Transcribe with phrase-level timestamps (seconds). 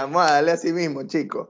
[0.00, 1.48] Mira, vamos a darle así mismo, chicos.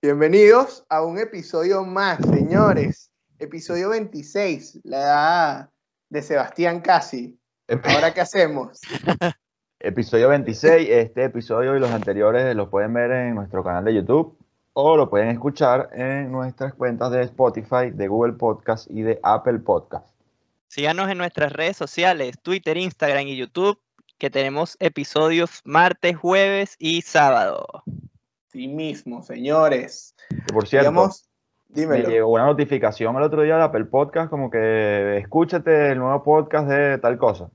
[0.00, 3.10] Bienvenidos a un episodio más, señores.
[3.38, 5.70] Episodio 26, la edad
[6.08, 7.38] de Sebastián Casi.
[7.68, 8.80] Ahora, ¿qué hacemos?
[9.80, 14.38] Episodio 26, este episodio y los anteriores los pueden ver en nuestro canal de YouTube
[14.72, 19.58] o lo pueden escuchar en nuestras cuentas de Spotify, de Google Podcast y de Apple
[19.58, 20.08] Podcast.
[20.68, 23.78] Síganos en nuestras redes sociales, Twitter, Instagram y YouTube,
[24.18, 27.66] que tenemos episodios martes, jueves y sábado.
[28.52, 30.14] Sí mismo, señores.
[30.52, 31.28] Por cierto, Digamos,
[31.70, 32.08] me dímelo.
[32.08, 36.68] llegó una notificación el otro día de Apple Podcast como que escúchate el nuevo podcast
[36.68, 37.50] de tal cosa.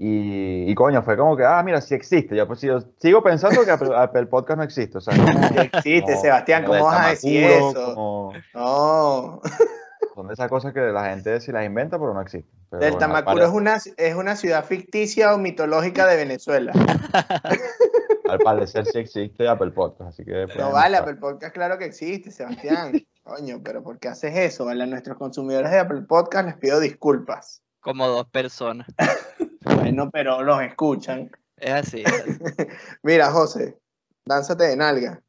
[0.00, 2.36] Y, y coño, fue como que, ah, mira, sí existe.
[2.36, 4.98] Yo pues sigo, sigo pensando que Apple, Apple Podcast no existe.
[4.98, 7.94] O sea, como- Sí existe, como- Sebastián, ¿cómo vas a decir eso?
[7.94, 9.40] como- No,
[10.18, 12.50] son de esas cosas que la gente sí las inventa, pero no existen.
[12.70, 16.72] Pero bueno, al Tamacuro es una, es una ciudad ficticia o mitológica de Venezuela.
[18.28, 20.48] Al parecer sí existe Apple Podcast, así que...
[20.58, 21.02] No vale, buscar.
[21.02, 23.00] Apple Podcast claro que existe, Sebastián.
[23.22, 24.64] Coño, pero ¿por qué haces eso?
[24.64, 27.62] Vale, a nuestros consumidores de Apple Podcast les pido disculpas.
[27.80, 28.88] Como dos personas.
[29.60, 31.30] Bueno, pero los escuchan.
[31.56, 32.02] Es así.
[32.02, 32.66] es así.
[33.02, 33.78] Mira, José,
[34.24, 35.22] dánzate de nalga.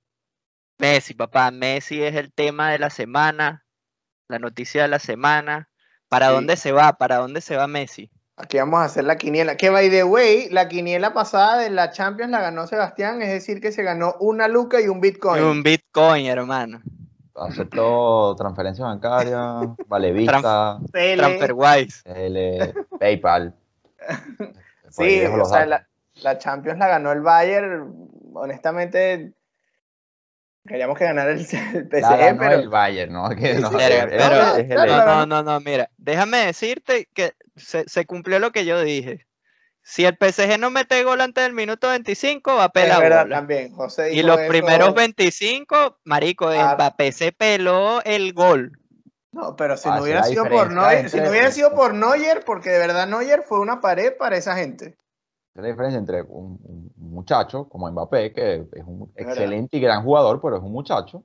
[0.78, 1.52] Messi, papá.
[1.52, 3.66] Messi es el tema de la semana,
[4.30, 5.68] la noticia de la semana.
[6.08, 6.34] ¿Para Sí.
[6.34, 6.94] dónde se va?
[6.94, 8.10] ¿Para dónde se va Messi?
[8.38, 9.58] Aquí vamos a hacer la quiniela.
[9.58, 13.60] Que by the way, la quiniela pasada de la Champions la ganó Sebastián, es decir,
[13.60, 15.44] que se ganó una luca y un Bitcoin.
[15.44, 16.80] Un Bitcoin, hermano.
[17.36, 21.18] Acepto transferencia bancaria, Vale Vista, Tele.
[21.22, 22.04] TransferWise.
[23.00, 23.54] PayPal.
[24.92, 25.88] Sí, o sea, la,
[26.24, 27.94] la Champions la ganó el Bayern.
[28.34, 29.34] Honestamente,
[30.68, 31.40] queríamos que ganara el,
[31.74, 33.30] el PSG, La ganó pero el Bayern, ¿no?
[33.36, 34.76] Que no, pero- el-
[35.06, 35.90] No, no, no, mira.
[35.98, 39.26] Déjame decirte que se, se cumplió lo que yo dije.
[39.82, 43.24] Si el PSG no mete gol antes del minuto 25, va a es pelar verdad
[43.24, 43.36] bola.
[43.38, 43.72] también.
[43.72, 44.48] José Y los eso.
[44.50, 46.76] primeros 25, marico, Ah.
[46.76, 48.74] Mbappé se peló el gol.
[49.32, 52.44] No, pero si Ah, no hubiera sido por Neuer, si no hubiera sido por Neuer,
[52.46, 54.96] porque de verdad Neuer fue una pared para esa gente.
[55.56, 60.04] Es la diferencia entre un, un muchacho como Mbappé, que es un excelente y gran
[60.04, 61.24] jugador, pero es un muchacho,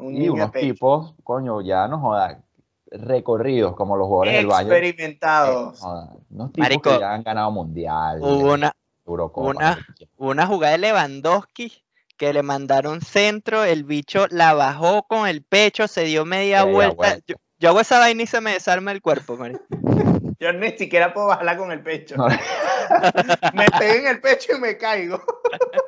[0.00, 0.66] Un y unos pecho.
[0.74, 2.42] tipos, coño, ya no joda,
[2.90, 4.46] recorridos como los jugadores del.
[4.46, 5.80] Eh, experimentados.
[5.80, 8.72] joda, unos tipos Marico, que ya han ganado mundial, Hubo una,
[9.06, 9.50] Eurocopa.
[9.50, 9.78] una-
[10.16, 11.72] una jugada de Lewandowski
[12.16, 16.74] que le mandaron centro, el bicho la bajó con el pecho, se dio media Media
[16.74, 16.94] vuelta.
[16.96, 17.24] vuelta.
[17.26, 19.64] Yo, yo hago esa vaina y se me desarma el cuerpo, marico.
[20.40, 22.14] Yo ni siquiera puedo bajarla con el pecho.
[22.16, 22.28] No.
[23.54, 25.20] me pegué en el pecho y me caigo.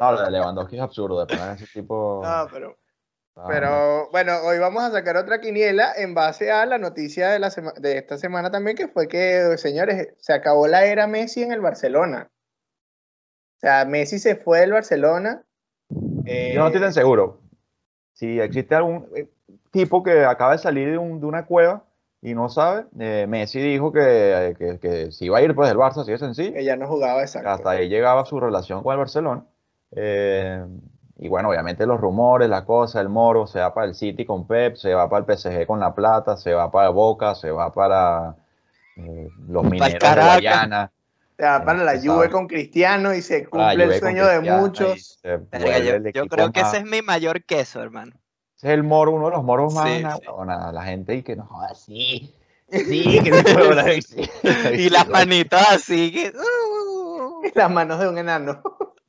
[0.00, 2.20] No, lo de Lewandowski es absurdo, de poner ese tipo.
[2.25, 2.76] No, pero,
[3.36, 7.38] ah, pero bueno, hoy vamos a sacar otra quiniela en base a la noticia de,
[7.38, 11.44] la sema- de esta semana también, que fue que, señores, se acabó la era Messi
[11.44, 12.28] en el Barcelona.
[13.56, 15.44] O sea, Messi se fue del Barcelona.
[16.26, 17.41] eh, Yo no estoy tan seguro.
[18.14, 19.28] Si existe algún eh,
[19.70, 21.84] tipo que acaba de salir de, un- de una cueva
[22.22, 25.78] y no sabe, eh, Messi dijo que, que, que si iba a ir pues del
[25.78, 26.53] Barça, así de sencillo.
[26.53, 27.48] que ya no jugaba exacto.
[27.48, 29.44] Hasta ahí llegaba su relación con el Barcelona.
[29.92, 30.64] Eh,
[31.19, 34.47] y bueno, obviamente los rumores, la cosa, el moro, se va para el City con
[34.47, 37.72] Pep, se va para el PSG con La Plata, se va para Boca, se va
[37.72, 38.36] para
[38.97, 40.26] eh, los mineros de Caracas.
[40.34, 40.92] Guayana.
[41.36, 44.41] Se va para la Juve con Cristiano y se para la cumple el sueño de
[44.41, 45.20] muchos.
[45.22, 48.12] yo, creo que más- ese es mi mayor queso, hermano.
[48.60, 50.22] Ese es el moro, uno de los moros más Sí, na- sí.
[50.26, 52.31] huevona, la gente y que no joda sí,
[52.71, 54.31] sí, que se.
[54.78, 56.28] Y las manitas así que.
[56.37, 58.62] uh, Las manos de un enano.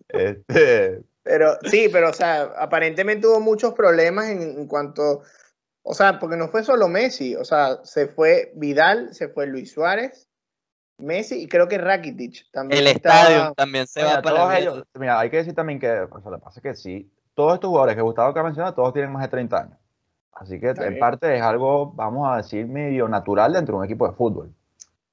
[0.07, 5.21] Este, Pero sí, pero o sea, aparentemente hubo muchos problemas en, en cuanto,
[5.83, 9.73] o sea, porque no fue solo Messi, o sea, se fue Vidal, se fue Luis
[9.73, 10.29] Suárez,
[10.97, 12.79] Messi y creo que Rakitic también.
[12.81, 15.89] el estaba- estadio también se va para todos ellos, mira, hay que decir también que,
[15.89, 18.49] o sea, lo que pasa es que sí, todos estos jugadores que Gustavo acaba de
[18.51, 19.77] mencionar, todos tienen más de 30 años.
[20.31, 20.99] Así que Está en bien.
[20.99, 24.53] parte es algo, vamos a decir, medio natural dentro de un equipo de fútbol.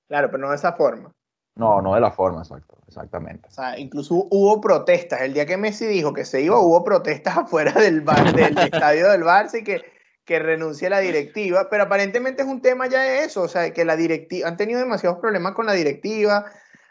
[0.09, 1.11] Claro, pero no de esa forma.
[1.55, 3.49] No, no de la forma, exacto, exactamente.
[3.49, 5.23] O sea, incluso hubo protestas.
[5.23, 9.11] El día que Messi dijo que se iba, hubo protestas afuera del, bar, del estadio
[9.11, 9.81] del Barça y que,
[10.27, 11.69] que renuncie a la directiva.
[11.71, 13.41] Pero aparentemente es un tema ya de eso.
[13.41, 16.45] O sea, que la directiva, han tenido demasiados problemas con la directiva.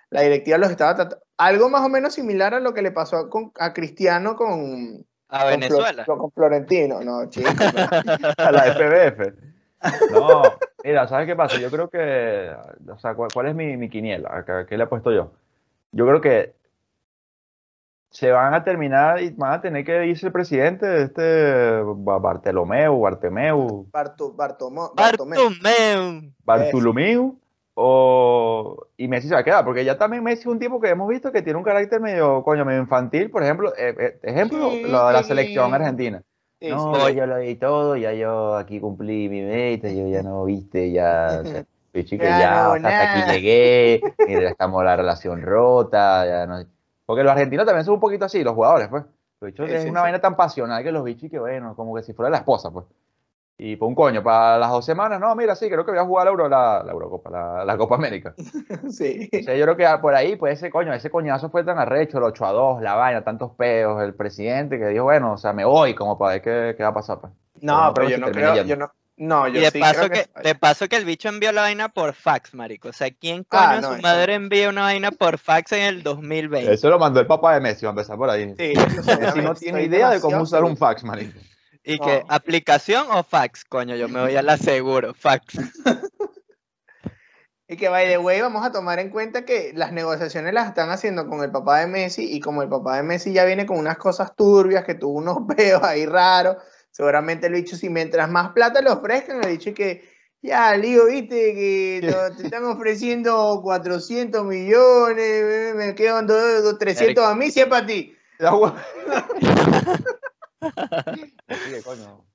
[0.10, 1.24] La directiva los estaba tratando.
[1.38, 5.40] Algo más o menos similar a lo que le pasó con, a Cristiano con, A
[5.40, 6.06] con Flo- Venezuela.
[6.06, 7.02] con Florentino.
[7.02, 7.50] No, chico.
[8.38, 9.34] A la FBF.
[10.12, 10.42] No,
[10.84, 11.58] mira, ¿sabes qué pasa?
[11.60, 12.52] Yo creo que,
[12.92, 14.44] o sea, ¿cuál, cuál es mi, mi quiniela?
[14.68, 15.32] ¿Qué le he puesto yo?
[15.92, 16.56] Yo creo que
[18.10, 23.00] se van a terminar y van a tener que irse el presidente, este Ba- Bartolomeu,
[23.00, 24.94] Bartemeu, Bartomo- Bartomeu.
[24.96, 26.32] Bartomeu.
[26.44, 27.36] Bartolomeu,
[27.80, 30.90] o, y Messi se va a quedar, porque ya también Messi es un tipo que
[30.90, 34.72] hemos visto que tiene un carácter medio, coño, medio infantil, por ejemplo, eh, eh, ejemplo,
[34.72, 36.24] Sí, lo de la selección argentina.
[36.60, 37.14] Sí, No, sí.
[37.14, 41.42] yo lo di todo, ya yo aquí cumplí mi meta, yo ya no, viste, ya,
[41.44, 46.48] o sea, Ya ya, sea, hasta aquí llegué, mira, ya estamos la relación rota, ya
[46.48, 46.66] no.
[47.06, 49.04] Porque los argentinos también son un poquito así, los jugadores, pues.
[49.40, 52.14] Los bichos es una vaina tan pasional que los bichos que, bueno, como que si
[52.14, 52.86] fuera la esposa, pues.
[53.60, 56.06] Y por un coño, para las dos semanas, no, mira, sí, creo que voy a
[56.06, 58.36] jugar la, Euro, la, la Eurocopa, la, la Copa América.
[58.92, 59.28] Sí.
[59.34, 62.20] O sea, yo creo que por ahí, pues ese coño, ese coñazo fue tan arrecho,
[62.20, 65.54] el 8 a 2, la vaina, tantos peos, el presidente que dijo, bueno, o sea,
[65.54, 67.34] me voy como para ver qué, qué va a pasar, pues.
[67.62, 70.10] No, Pero yo creo no creo, yo no, no, yo Y de sí paso creo
[70.12, 72.90] que, que, de paso que el bicho envió la vaina por fax, marico.
[72.90, 75.72] O sea, ¿quién coño Ah, de no, su eso- madre envía una vaina por fax
[75.72, 76.72] en el 2020?
[76.72, 78.54] Eso lo mandó el papá de Messi, va a empezar por ahí.
[78.56, 78.74] Sí,
[79.20, 81.40] Messi no tiene idea de cómo usar un fax, marico.
[81.88, 82.24] Y que.
[82.28, 83.64] ¿aplicación o fax?
[83.64, 85.56] Coño, yo me voy a la seguro, fax.
[87.70, 90.90] Y que, by the way, vamos a tomar en cuenta que las negociaciones las están
[90.90, 93.78] haciendo con el papá de Messi y como el papá de Messi ya viene con
[93.78, 96.56] unas cosas turbias, que tuvo unos peos ahí raros,
[96.92, 100.10] seguramente el bicho, si mientras más plata le ofrezcan, el bicho que,
[100.42, 102.02] ya, Lío, viste que
[102.38, 108.16] te están ofreciendo 400 millones, me quedan do- do- 300 a mí, 100 para ti.
[111.84, 112.26] Coño,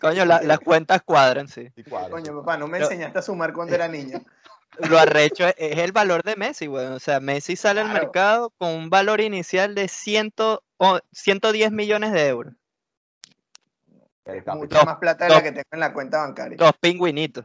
[0.00, 1.68] Coño, la- las cuentas cuadran, sí.
[2.10, 4.20] Coño, papá, no me enseñaste a sumar cuando era niño.
[4.78, 6.92] Lo arrecho es, es el valor de Messi, weón.
[6.92, 10.32] O sea, Messi sale al mercado con un valor inicial de 100
[10.76, 12.54] o 110 millones de euros.
[14.54, 16.58] Mucha más plata de la que tengo en la cuenta bancaria.
[16.58, 17.44] Dos pingüinitos.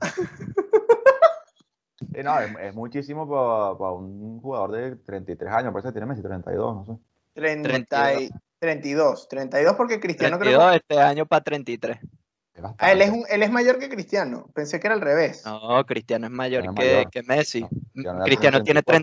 [2.14, 6.22] Sí, no, es, es muchísimo para un jugador de 33 años, parece que tiene Messi
[6.22, 7.02] 32, no sé.
[7.34, 8.30] 30 y-
[8.64, 9.28] 32.
[9.28, 11.98] 32 porque Cristiano creo 32 este año para 33.
[11.98, 12.62] Es que...
[12.78, 14.50] Ah, él, es un- él es mayor que Cristiano.
[14.54, 15.44] Pensé que era al revés.
[15.46, 17.10] No, Cristiano es mayor, que, mayor.
[17.10, 17.62] que Messi.
[17.94, 18.94] No, Cristiano tiene tiene 34.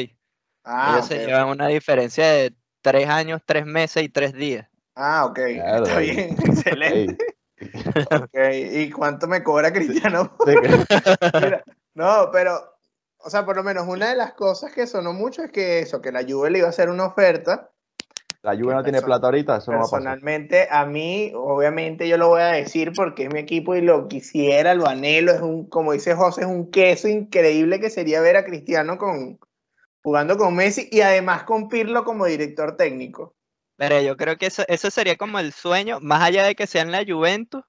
[0.00, 0.16] 36.
[0.64, 4.66] Ah, Ellos ok, se llevan una diferencia de 3 años, 3 meses y 3 días.
[4.94, 5.38] Ah, ok.
[5.54, 6.10] Claro, Está ahí.
[6.12, 6.30] bien.
[6.44, 7.26] Excelente.
[8.10, 8.38] Ok.
[8.72, 10.34] ¿Y cuánto me cobra Cristiano?
[10.46, 10.56] Que-
[11.44, 11.62] Mira,
[11.94, 12.58] no, pero,
[13.18, 16.00] o sea, por lo menos una de las cosas que sonó mucho es que eso,
[16.00, 17.70] que la Juve le iba a hacer una oferta.
[18.42, 19.98] La Juve no tiene plata ahorita, eso no va a pasar.
[19.98, 24.08] Personalmente, a mí, obviamente, yo lo voy a decir porque es mi equipo y lo
[24.08, 25.32] quisiera, lo anhelo.
[25.32, 29.38] Es un, como dice José, es un queso increíble que sería ver a Cristiano con,
[30.02, 33.34] jugando con Messi y además con Pirlo como director técnico.
[33.76, 36.82] Pero yo creo que eso, eso sería como el sueño, más allá de que sea
[36.82, 37.62] en la Juventus.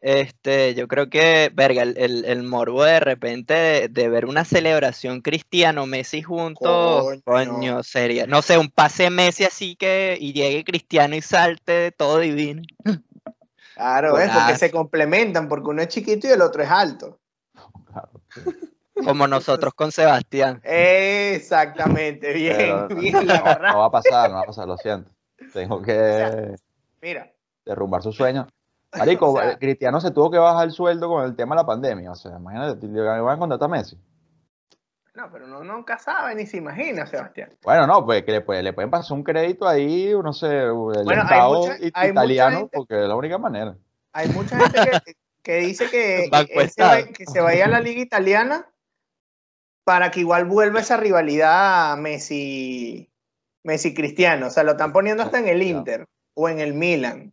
[0.00, 4.44] Este, yo creo que, verga, el, el- el morbo de repente de, de ver una
[4.44, 7.20] celebración Cristiano Messi juntos, Coño.
[7.24, 12.18] coño, sería, no sé, un pase Messi así que y llegue Cristiano y salte todo
[12.20, 12.62] divino.
[13.74, 17.18] Claro, es porque se complementan, porque uno es chiquito y el otro es alto.
[19.04, 20.60] Como nosotros con Sebastián.
[20.64, 24.76] Exactamente, bien, Pero bien la no, no va a pasar, no va a pasar, lo
[24.76, 25.10] siento.
[25.52, 26.54] Tengo que sea,
[27.00, 27.32] Mira,
[27.64, 28.48] derrumbar su sueño.
[28.98, 31.66] Marico, O sea- Cristiano se tuvo que bajar el sueldo con el tema de la
[31.66, 32.12] pandemia.
[32.12, 33.98] O sea, imagínate, le van a contratar a Messi.
[35.14, 37.50] no, pero no, nunca sabe ni se imagina, Sebastián.
[37.64, 40.72] Bueno, no, pues que le, puede- le pueden pasar un crédito ahí, no sé, el
[40.72, 43.76] Bueno, Estado mucha- italiano, gente- porque es la única manera.
[44.12, 46.28] Hay mucha gente que, que dice que,
[46.70, 48.66] se va- que se vaya a la liga italiana
[49.84, 53.10] para que igual vuelva esa rivalidad Messi,
[53.64, 54.46] Messi Cristiano.
[54.46, 55.62] O sea, lo están poniendo hasta en el.
[55.62, 57.32] Inter o en el Milan.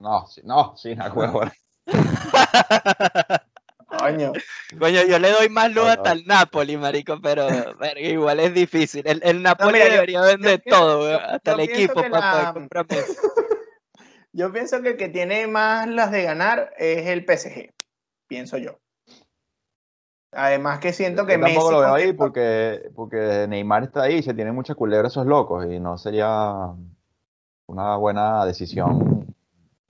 [0.00, 1.42] No, sí, no, sí, a huevo.
[3.88, 4.32] Coño.
[4.78, 5.90] Coño, yo le doy más luz No, no.
[5.92, 9.02] hasta el Napoli, marico, pero verga, igual es difícil.
[9.06, 12.52] El, el Napoli mira, yo- debería vender todo, yo- hasta yo el equipo para poder
[12.52, 12.86] comprar.
[14.30, 17.72] Yo pienso que el que tiene más las de ganar es el PSG.
[18.28, 18.78] Pienso yo.
[20.32, 24.22] Además que siento que Yo tampoco Messi lo veo ahí porque, porque Neymar está ahí,
[24.22, 26.52] se tienen mucha culebra esos locos y no sería
[27.66, 29.17] una buena decisión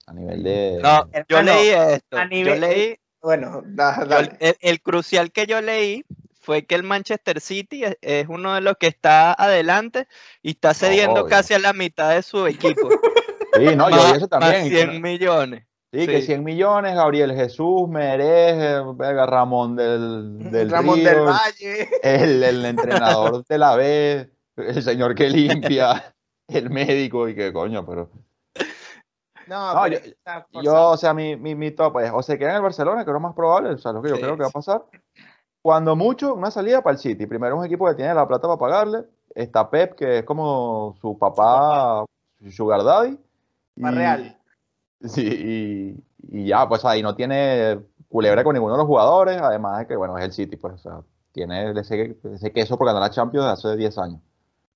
[0.08, 0.78] a nivel de...
[0.82, 2.16] No, yo leí esto.
[2.16, 4.36] a Yo nivel- leí, Bueno, da- yo- dale.
[4.40, 6.04] el, el crucial que yo leí
[6.40, 10.06] fue que el Manchester City es, es uno de los que está adelante
[10.42, 11.26] y está cediendo obvio.
[11.26, 12.88] casi a la mitad de su equipo.
[13.54, 14.62] Sí, no, yo más, vi eso más también.
[14.68, 15.64] que 100 no- millones.
[15.92, 16.26] Sí, que Sí.
[16.26, 18.82] 100 millones, Gabriel Jesús, Merez, eh,
[19.26, 21.88] Ramón del, del Ramón Río, del Valle.
[22.02, 26.14] el, el entrenador de la B, el señor que limpia,
[26.46, 28.10] el médico y qué coño, pero
[29.48, 30.90] No, yo- está yo, forzado.
[30.90, 33.14] o sea, mi, mi, mi top es o se queda en el Barcelona, que es
[33.14, 34.82] lo más probable, o sea, lo que yo Sí, creo que va a pasar.
[35.62, 37.26] Cuando mucho, una salida para el City.
[37.26, 39.04] Primero un equipo que tiene la plata para pagarle.
[39.34, 42.04] Está Pep, que es como su papá,
[42.42, 43.18] su Sugar Daddy.
[43.76, 44.38] Más y- real.
[45.04, 49.80] Sí, y, y ya, pues ahí no tiene culebra con ninguno de los jugadores, además
[49.80, 51.00] de que, bueno, es el City, pues, o sea,
[51.32, 54.20] tiene ese, ese queso por ganar la Champions desde hace 10 años.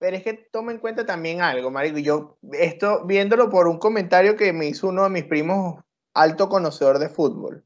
[0.03, 1.97] Pero es que toma en cuenta también algo, marico.
[1.99, 5.81] Yo, esto, viéndolo por un comentario que me hizo uno de mis primos,
[6.13, 7.65] alto conocedor de fútbol,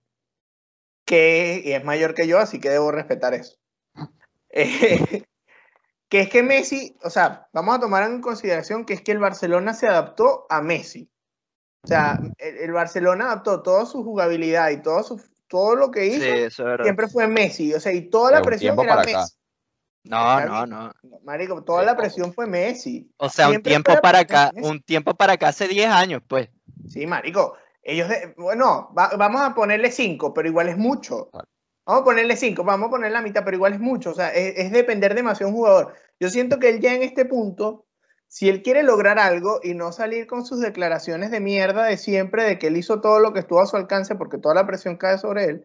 [1.06, 3.56] que y es mayor que yo, así que debo respetar eso.
[4.50, 5.24] Eh,
[6.08, 9.18] que es que Messi, o sea, vamos a tomar en consideración que es que el
[9.18, 11.10] Barcelona se adaptó a Messi.
[11.84, 16.06] O sea, el, el Barcelona adaptó toda su jugabilidad y todo, su, todo lo que
[16.06, 16.84] hizo, Sí, eso es verdad.
[16.84, 17.74] siempre fue Messi.
[17.74, 19.26] O sea, y toda la presión era acá.
[20.08, 20.92] No, no, no.
[21.24, 23.10] Marico, toda la presión fue Messi.
[23.16, 26.48] O sea, un tiempo para acá, un tiempo para acá hace 10 años, pues.
[26.88, 27.54] Sí, marico.
[27.82, 31.30] Ellos, de- bueno, va- vamos a ponerle cinco, pero igual es mucho.
[31.84, 34.10] Vamos a ponerle cinco, vamos a poner la mitad, pero igual es mucho.
[34.10, 35.94] O sea, es, es depender demasiado de un jugador.
[36.18, 37.86] Yo siento que él ya en este punto,
[38.26, 42.42] si él quiere lograr algo y no salir con sus declaraciones de mierda de siempre,
[42.42, 44.96] de que él hizo todo lo que estuvo a su alcance porque toda la presión
[44.96, 45.62] cae sobre él,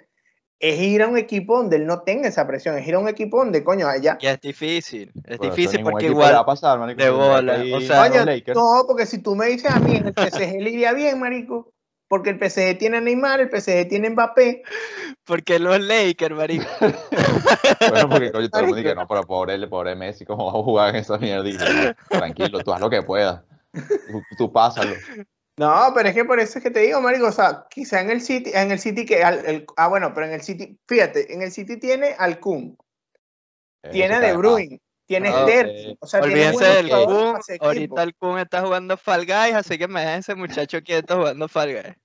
[0.62, 3.08] es ir a un equipo donde él no tenga esa presión, es ir a un
[3.10, 4.18] equipo donde, coño, allá.
[4.22, 7.82] Y es difícil, es difícil porque le va igual a pasar, marico, de bola, o
[7.82, 8.56] sea- Coño, Lakers.
[8.58, 11.74] no, porque si tú me dices a mí, en el PSG le iría bien, marico.
[12.08, 14.64] Porque el PSG tiene a Neymar, el PSG tiene a Mbappé.
[15.24, 16.66] porque los Lakers, marico.
[17.90, 20.64] Bueno, porque coño, todo el mundo dice, no, pero pobre, pobre Messi, ¿cómo va a
[20.64, 21.96] jugar en esa mierda?
[22.08, 23.42] Tranquilo, tú haz lo que puedas.
[24.08, 24.96] Tú, tú pásalo.
[25.62, 28.10] No, pero es que por eso es que te digo, marico, o sea, quizá en
[28.10, 31.32] el City, en el City que, al- el- ah, bueno, pero en el City, fíjate,
[31.34, 32.76] en el City tiene al Kun,
[33.92, 37.58] tiene a De está Bruyne, tiene Ah, Sterling, o sea, tiene Olvídense buenos del Kun,
[37.68, 41.48] ahorita el Kun está jugando Fall Guys, así que me dejen ese muchacho quieto jugando
[41.48, 41.96] Fall Guys.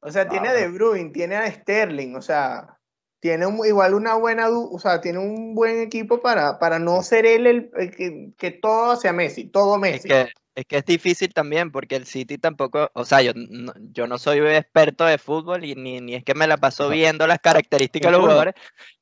[0.00, 0.54] O sea, tiene a Ah.
[0.54, 2.78] De Bruyne, tiene a Sterling, o sea,
[3.20, 7.26] tiene un- igual una buena, o sea, tiene un buen equipo para, para no ser
[7.26, 10.08] él el, el que, que todo sea Messi, todo Es Messi.
[10.08, 14.08] que, es que es difícil también porque el City tampoco, o sea, yo no, yo
[14.08, 17.38] no soy experto de fútbol y ni, ni es que me la paso viendo las
[17.38, 18.54] características de los jugadores,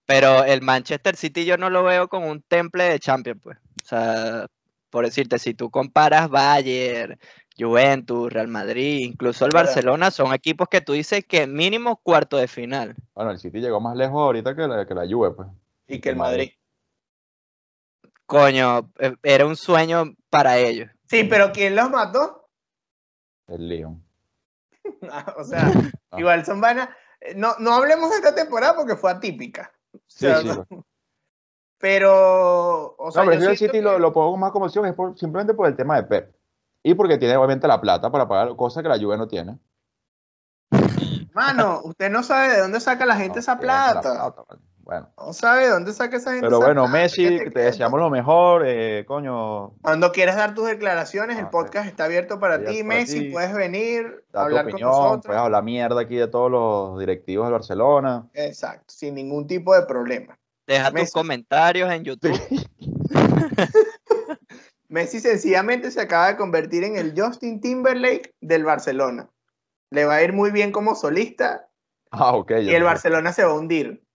[0.04, 3.56] pero el Manchester City yo no lo veo con un temple de Champions, pues.
[3.56, 4.46] O sea,
[4.90, 7.18] por decirte, si tú comparas Bayern,
[7.58, 9.52] Juventus, Real Madrid, incluso el.
[9.54, 12.96] Barcelona, son equipos que tú dices que mínimo cuarto de final.
[13.14, 15.48] Bueno, el City llegó más lejos ahorita que la, que la Juve, pues.
[15.88, 16.50] y que el Madrid.
[18.26, 20.90] Coño, eh, era un sueño para ellos.
[21.08, 22.48] Sí, pero ¿quién los mató?
[23.46, 24.02] El Lyon.
[25.36, 25.70] o sea,
[26.10, 26.18] Ah.
[26.20, 26.88] igual son vanas.
[27.20, 29.72] eh, No, no hablemos de esta temporada porque fue atípica.
[29.92, 30.48] O Sí, sea, sí.
[30.48, 30.66] no-.
[31.78, 34.86] Pero, o sea, no, pero yo el City que- lo, lo pongo más como opción
[34.86, 36.34] es por- simplemente por el tema de Pep.
[36.82, 39.58] Y porque tiene obviamente la plata para pagar cosas que la Juve no tiene.
[41.34, 44.32] Mano, usted no sabe de dónde saca la gente No, esa la plata.
[44.86, 45.10] Bueno.
[45.16, 48.62] No sabe de dónde saca esa gente Pero bueno, Messi, ¿qué te deseamos lo mejor,
[48.64, 53.18] eh, coño, Cuando quieras dar tus declaraciones, el Ah, podcast está abierto para ti, Messi.
[53.18, 53.30] ti.
[53.32, 55.26] Puedes venir, da tu hablar con opinión, nosotros.
[55.26, 58.28] puedes hablar mierda aquí de todos los directivos del Barcelona.
[58.32, 60.38] Exacto, sin ningún tipo de problema.
[60.68, 62.40] Deja tus comentarios en YouTube.
[64.88, 69.28] Messi sencillamente se acaba de convertir en el Justin Timberlake del Barcelona.
[69.90, 71.68] Le va a ir muy bien como solista
[72.12, 72.52] Ah, ok.
[72.62, 74.05] y el Barcelona se va a hundir.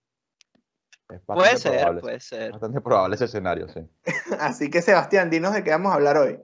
[1.12, 2.52] Es Puede ser, probable, puede ser.
[2.52, 3.80] Bastante probable ese escenario, sí.
[4.40, 6.38] Así que Sebastián, dinos de qué vamos a hablar hoy.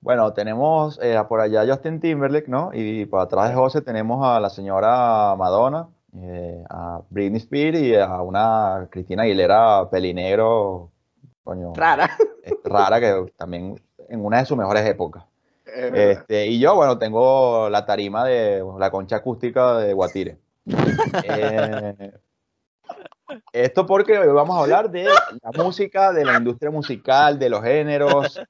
[0.00, 2.70] Bueno, tenemos eh, por allá a Justin Timberlake, ¿no?
[2.74, 5.88] Y por atrás de José tenemos a la señora Madonna,
[6.20, 10.90] eh, a Britney Spears y a una Cristina Aguilera pelinegro,
[11.42, 12.10] coño, Rara.
[12.42, 15.24] eh, rara que también en una de sus mejores épocas.
[15.64, 16.18] Es.
[16.18, 20.38] Este, y yo, bueno, tengo la tarima de la concha acústica de Guatire.
[21.24, 22.12] Eh,
[23.52, 27.62] esto porque hoy vamos a hablar de la música, de la industria musical, de los
[27.62, 28.40] géneros,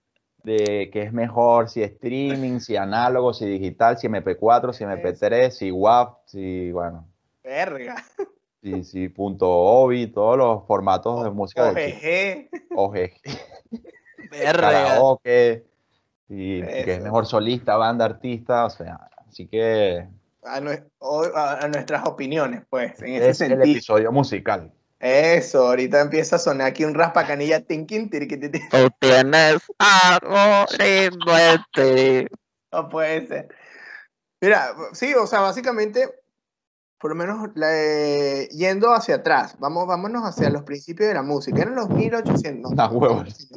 [0.42, 5.70] de qué es mejor, si streaming, si análogo, si digital, si MP4, si MP3, si
[5.70, 7.06] WAV, si, bueno,
[7.42, 7.96] Verga.
[8.62, 12.48] si, si punto .obi, todos los formatos de música OGG.
[12.74, 12.94] OG,
[14.30, 14.60] Verga.
[14.60, 15.64] karaoke,
[16.28, 20.06] y qué es mejor solista, banda, artista, o sea, así que
[20.44, 23.62] A, a- nuestras opiniones, pues, en ese es el sentido.
[23.62, 24.72] episodio musical.
[25.00, 28.60] Eso, ahorita empieza a sonar aquí un raspacanilla tinkin, tiriquititi.
[28.70, 32.26] Tú tienes algo lindo en ti.
[32.72, 33.48] No puede ser.
[34.40, 36.08] Mira, sí, o sea, básicamente,
[36.98, 41.62] por lo menos eh, yendo hacia atrás, vamos, vámonos hacia los principios de la música.
[41.62, 42.70] Eran los 1800.
[42.72, 43.48] no, Las huevas.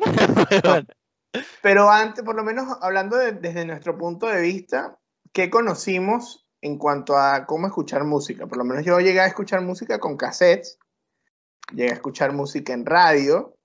[1.62, 4.98] Pero antes, por lo menos hablando de- desde nuestro punto de vista,
[5.34, 8.46] ¿qué conocimos en cuanto a cómo escuchar música?
[8.46, 10.78] Por lo menos yo llegué a escuchar música con cassettes,
[11.74, 13.56] llegué a escuchar música en radio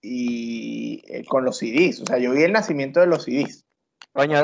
[0.00, 2.00] y eh, con los CDs.
[2.00, 3.64] O sea, yo vi el nacimiento de los CDs.
[4.12, 4.38] Coño,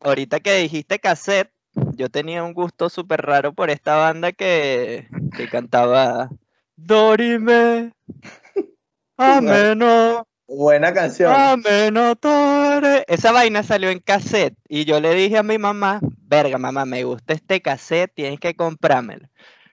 [0.00, 1.52] ahorita que dijiste cassette,
[1.94, 6.30] yo tenía un gusto súper raro por esta banda que, que cantaba
[6.76, 7.92] Dorime,
[9.16, 10.26] Ameno.
[10.46, 11.32] Buena canción.
[11.34, 13.04] Ameno tore.
[13.06, 17.02] Esa vaina salió en cassette y yo le dije a mi mamá, verga mamá, me
[17.04, 19.28] gusta este cassette, tienes que comprármelo.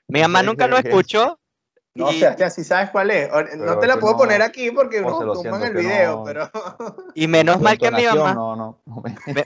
[0.08, 1.40] Mi mamá nunca lo escuchó.
[1.98, 3.32] No, y- Sebastián, si sabes cuál es.
[3.32, 6.24] O- No te la puedo no- poner aquí porque nos lo tumban el video, no-
[6.26, 6.52] pero.
[7.16, 9.46] Y menos mal que mi mamá, No, no, no me-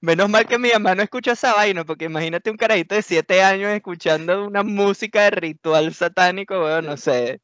[0.00, 3.42] menos mal que mi mamá no escucha esa vaina, porque imagínate un carajito de 7
[3.42, 7.40] años escuchando una música de ritual satánico, bueno, no sé.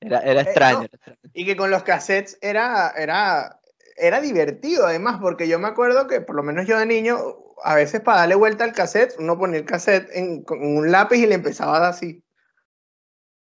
[0.00, 0.78] Era, era extraño.
[0.78, 0.84] no.
[0.84, 1.18] era extraño.
[1.34, 3.57] Y que con los cassettes era, era,
[4.00, 7.16] era divertido, además, porque yo me acuerdo que, por lo menos yo de niño,
[7.62, 11.18] a veces para darle vuelta al cassette, uno ponía el cassette en, con un lápiz
[11.18, 12.22] y le empezaba a dar así.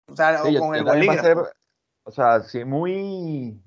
[0.09, 1.49] O sea, Sí, o con yo el bolígrafo.
[2.05, 3.61] o sea, sí, muy,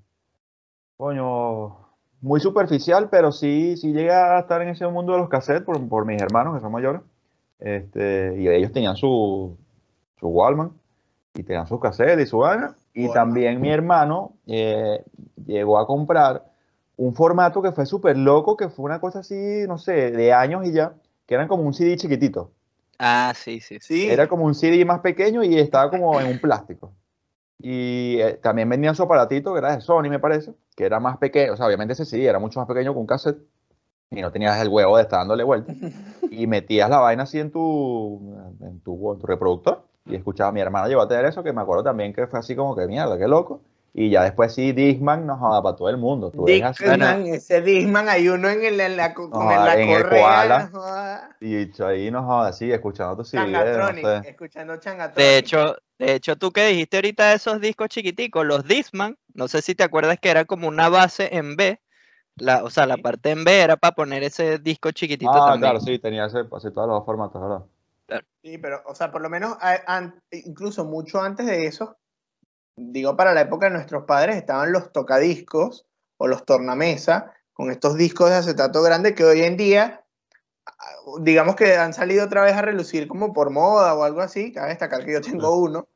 [0.97, 1.77] coño,
[2.21, 5.87] muy superficial, pero sí, sí llegué a estar en ese mundo de los cassettes por,
[5.87, 7.01] por mis hermanos que son mayores.
[7.59, 9.57] Este, y ellos tenían su,
[10.17, 10.69] su
[11.35, 12.75] y tenían sus cassettes y su vaina.
[12.93, 15.03] Y también mi hermano eh,
[15.45, 16.48] llegó a comprar
[16.99, 20.67] un formato que fue súper loco, que fue una cosa así, no sé, de años
[20.67, 22.51] y ya, que eran como un CD chiquitito.
[22.99, 23.77] Ah, sí, sí.
[23.79, 24.09] sí.
[24.09, 26.91] Era como un CD más pequeño y estaba como en un plástico.
[27.57, 31.17] Y eh, también vendían su aparatito, que era de Sony, me parece, que era más
[31.17, 31.53] pequeño.
[31.53, 33.39] O sea, obviamente ese CD era mucho más pequeño que un cassette.
[34.11, 35.73] Y no tenías el huevo de estar dándole vuelta.
[36.29, 39.83] Y metías la vaina así en tu, en tu, en tu reproductor.
[40.05, 42.39] Y escuchaba a mi hermana llegó a tener eso, que me acuerdo también que fue
[42.39, 43.61] así como que mierda, qué loco.
[43.93, 46.31] Y ya después sí, Discman nos joda para todo el mundo.
[46.31, 50.09] Tú Discman, ese Disman, hay uno en, el, en la, con No, en la correa.
[50.09, 50.69] koala.
[50.71, 53.41] no y dicho, ahí nos joda así, escuchando tu CD.
[53.41, 54.29] no Changatronic, sé.
[54.29, 55.17] escuchando Changatronic.
[55.17, 59.47] De hecho, de hecho, tú que dijiste ahorita de esos discos chiquiticos, los Discman, no
[59.47, 61.81] sé si te acuerdas que era como una base en B,
[62.37, 63.01] la, o sea, la Sí.
[63.01, 65.61] parte en B era para poner ese disco chiquitito Ah, también.
[65.61, 68.23] claro, sí, tenía ese, así todos los formatos, ¿verdad?
[68.41, 69.57] Sí, pero, o sea, por lo menos,
[70.31, 71.97] incluso mucho antes de eso,
[72.79, 75.85] digo, para la época de nuestros padres, estaban los tocadiscos
[76.17, 80.05] o los tornamesa, con estos discos de acetato grande que hoy en día,
[81.21, 84.69] digamos que han salido otra vez a relucir como por moda o algo así, cabe
[84.69, 85.87] destacar que yo tengo uno,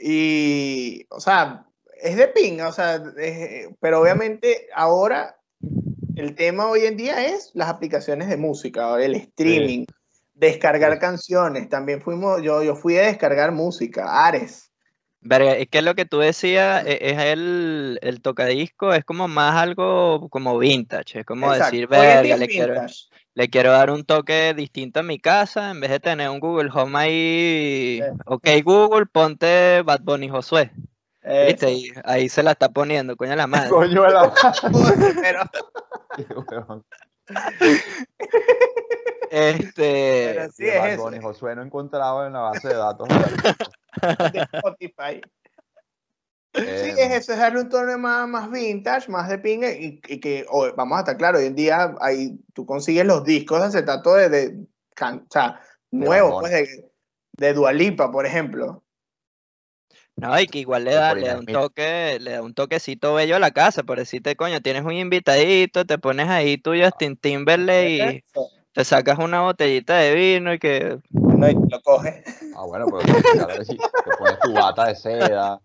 [0.00, 1.66] y, o sea,
[2.00, 5.40] es de pinga, o sea, es- pero obviamente ahora
[6.14, 9.86] el tema hoy en día es las aplicaciones de música, el streaming,
[10.34, 10.98] descargar Sí.
[10.98, 11.68] canciones.
[11.68, 14.70] También fuimos, yo, yo fui a descargar música, Ares.
[15.28, 19.56] Verga, es que lo que tú decías e- es, el, el tocadisco, es como más
[19.56, 21.72] algo como vintage, es como Exacto.
[21.72, 23.06] decir, verga, es le quiero, vintage.
[23.34, 26.70] le quiero dar un toque distinto a mi casa, en vez de tener un Google
[26.72, 28.18] Home ahí, Sí.
[28.26, 30.70] ok Google, ponte Bad Bunny Josué.
[31.24, 33.70] Y ahí se la está poniendo, coño la madre.
[33.70, 35.50] Coño de la madre.
[39.30, 41.22] Este, pero sí Y es Bad eso.
[41.22, 43.08] Josué no encontraba en la base de datos.
[44.32, 45.20] de Spotify.
[46.54, 50.00] Sí, Eh, es eso, es darle un tono más, más vintage, más de pinga, y,
[50.08, 53.66] y que, vamos a estar claros, hoy en día ahí tú consigues los discos de
[53.66, 55.60] acetato de, de can- o sea,
[55.90, 56.90] nuevos, pues, de,
[57.32, 58.82] de Dualipa, por ejemplo.
[60.16, 63.36] No, y que igual le da, le da un toque, le da un toquecito bello
[63.36, 68.24] a la casa, por decirte, coño, tienes un invitadito, te pones ahí tú Justin Timberlake
[68.34, 68.55] y.
[68.76, 72.22] te sacas una botellita de vino y que No, y lo coges.
[72.54, 75.58] Ah, bueno, pero si te pones tu bata de seda,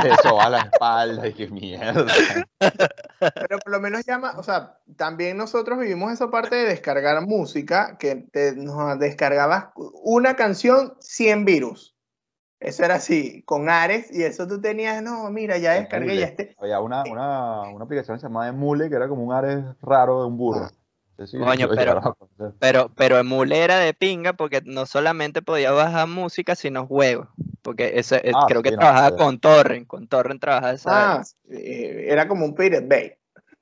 [0.00, 2.06] te sobas la espalda y qué mierda.
[3.18, 7.96] Pero por lo menos llama, o sea, también nosotros vivimos esa parte de descargar música,
[7.98, 11.96] que te nos descargabas una canción, 100 virus.
[12.60, 16.54] Eso era así, con Ares, y eso tú tenías, no, mira, ya descargué, ya este.
[16.60, 20.20] Había una, una, una aplicación que se llamaba Emule, que era como un Ares raro
[20.20, 20.68] de un burro.
[21.26, 22.16] Si Coño, pero-.
[22.58, 27.28] Pero, pero Emule era de pinga porque no solamente podía bajar música, sino juegos.
[27.62, 29.16] Porque ese, eh, Ah, creo que sí, no, trabajaba sí.
[29.16, 31.12] con Torrent, con Torrent trabajaba esa.
[31.16, 33.12] Ah, eh, era como un Pirate Bay.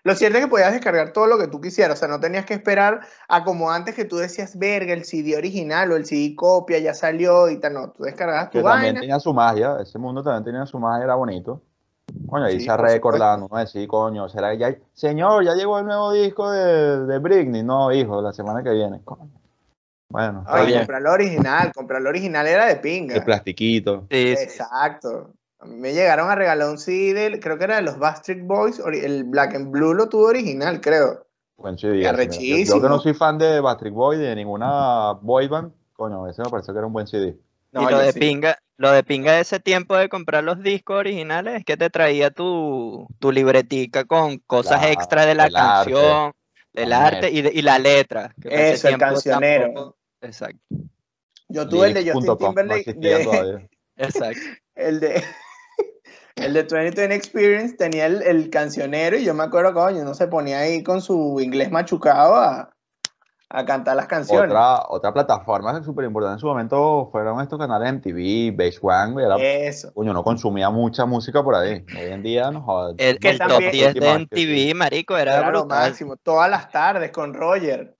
[0.04, 2.44] Lo cierto es que podías descargar todo lo que tú quisieras, o sea, no tenías
[2.44, 6.34] que esperar a como antes que tú decías, verga, el CD original o el CD
[6.34, 9.00] copia ya salió y tal, no, tú descargabas tu Que también vaina.
[9.00, 11.62] tenía su magia, ese mundo también tenía su magia, era bonito.
[12.26, 13.58] Coño, ahí Sí, se recordando, ¿no?
[13.58, 17.62] Decir, coño, será que ya, señor, ya llegó el nuevo disco de, de Britney.
[17.62, 19.00] No, hijo, la semana que viene.
[19.04, 19.30] Coño.
[20.08, 20.80] Bueno, Ay, bien.
[20.80, 23.16] comprar lo original, comprar lo original era de pinga.
[23.16, 24.06] El plastiquito.
[24.10, 25.30] Sí, sí, Exacto.
[25.58, 28.80] A mí me llegaron a regalar un CD, creo que era de los Backstreet Boys,
[28.80, 31.24] el Black and Blue lo tuvo original, creo.
[31.56, 32.02] Buen CD.
[32.02, 36.42] Yo- Yo, que no soy fan de Backstreet Boy, de ninguna boy band, coño, ese
[36.42, 37.38] me pareció que era un buen CD.
[37.72, 38.20] No, y lo de sí.
[38.20, 41.88] pinga, lo de pinga de ese tiempo de comprar los discos originales es que te
[41.90, 46.32] traía tu, tu libretica con cosas extra de la canción,
[46.74, 48.34] del arte y, de- y la letra.
[48.40, 49.64] que Eso, el cancionero.
[49.64, 50.58] tampoco- Exacto,
[51.48, 52.92] Yo tuve el de Justin no Timberlake.
[52.94, 54.40] de- exacto.
[54.76, 55.22] el de
[56.36, 60.28] el de 2020 Experience tenía el, el, cancionero y yo me acuerdo, coño, no se
[60.28, 62.74] ponía ahí con su inglés machucado a,
[63.54, 64.50] a cantar las canciones.
[64.50, 69.36] Otra, otra plataforma súper importante en su momento fueron estos canales MTV, Base One, era,
[69.36, 69.92] Eso.
[69.92, 71.84] Coño, no consumía mucha música por ahí.
[71.94, 72.94] Hoy en día no jodas.
[72.96, 76.16] El, Que el top también- 10 de MTV, marico, era, Era lo máximo.
[76.16, 77.94] Todas las tardes con Roger.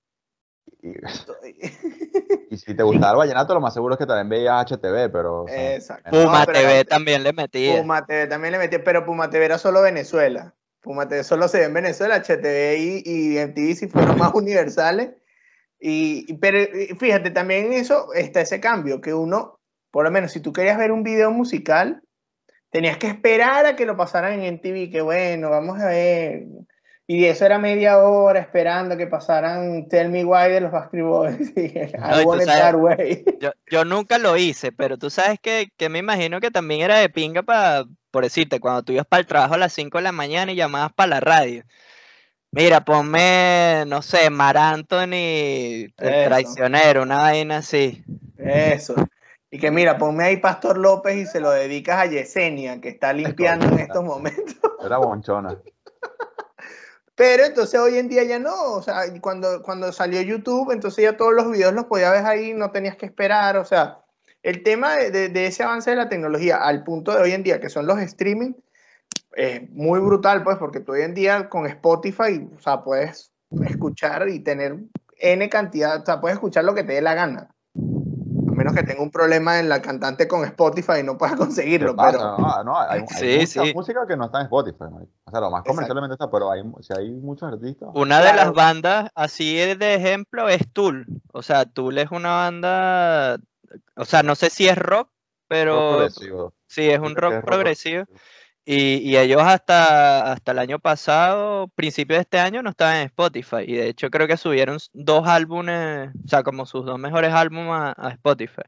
[0.80, 0.88] Y,
[2.50, 5.42] y si te gustaba el vallenato, lo más seguro es que también veías HTV, pero...
[5.42, 6.10] o sea, Exacto.
[6.10, 7.76] Puma No, pero TV era- también le metía.
[7.80, 10.54] Puma TV también le metí, pero Puma TV era solo Venezuela.
[10.80, 15.10] Puma TV solo se ve en Venezuela, HTV y, y MTV si fueron más universales.
[15.84, 16.58] Y, pero
[16.96, 19.58] fíjate, también en eso está ese cambio, que uno,
[19.90, 22.02] por lo menos si tú querías ver un video musical,
[22.70, 26.44] tenías que esperar a que lo pasaran en MTV, que bueno, vamos a ver.
[27.08, 31.52] Y eso era media hora esperando que pasaran Tell Me Why de los Backstreet Boys.
[31.56, 33.24] y No, y sabes- Way.
[33.40, 36.98] Yo, yo nunca lo hice, pero tú sabes que, que me imagino que también era
[36.98, 40.04] de pinga para, por decirte, cuando tú ibas para el trabajo a las 5 de
[40.04, 41.64] la mañana y llamabas para la radio.
[42.54, 46.28] Mira, ponme, no sé, Mar Anthony, el Eso.
[46.28, 48.04] traicionero, una vaina así.
[48.36, 48.94] Eso.
[49.50, 53.12] Y que mira, ponme ahí Pastor López y se lo dedicas a Yesenia, que está
[53.14, 54.56] limpiando en estos momentos.
[54.84, 55.56] Era bonchona.
[57.14, 61.16] Pero entonces hoy en día ya no, o sea, cuando, cuando salió YouTube, entonces ya
[61.16, 63.98] todos los videos los podías ver ahí, no tenías que esperar, o sea,
[64.42, 67.42] el tema de, de- de ese avance de la tecnología al punto de hoy en
[67.42, 68.52] día, que son los streaming,
[69.34, 73.32] es muy brutal, pues, porque tú hoy en día con Spotify, o sea, puedes
[73.66, 74.78] escuchar y tener
[75.18, 77.48] N cantidad, o sea, puedes escuchar lo que te dé la gana.
[77.74, 81.38] A menos que tenga un problema en la cantante con Spotify y no puedas ¿Qué
[81.38, 82.18] conseguirlo, pasa?
[82.18, 82.38] pero...
[82.38, 83.74] No, no, hay, hay Sí, mucha sí.
[83.74, 84.84] música que no está en Spotify.
[84.92, 85.12] marico.
[85.24, 85.70] O sea, lo más Exacto.
[85.74, 87.88] comercialmente está, pero hay, si hay muchos artistas.
[87.94, 91.06] Una de las bandas así de ejemplo es Tool.
[91.32, 93.38] O sea, Tool es una banda,
[93.96, 95.08] o sea, no sé si es rock,
[95.48, 96.54] pero progresivo.
[96.66, 98.04] sí es un es rock progresivo.
[98.64, 103.64] Y, ellos hasta, hasta el año pasado, principio de este año, no estaban en Spotify.
[103.66, 107.94] Y de hecho creo que subieron dos álbumes, o sea, como sus dos mejores álbumes
[107.96, 108.62] a, Spotify.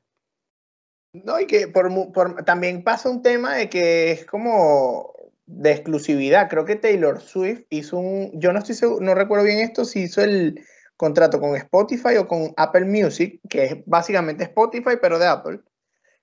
[1.13, 5.13] No, y que por, por- también pasa un tema de que es como
[5.47, 6.49] de exclusividad.
[6.49, 10.03] Creo que Taylor Swift hizo un, yo no estoy seguro, no recuerdo bien esto, si
[10.03, 10.61] hizo el
[10.97, 15.61] contrato con Spotify o con Apple Music, que es básicamente Spotify, pero de Apple.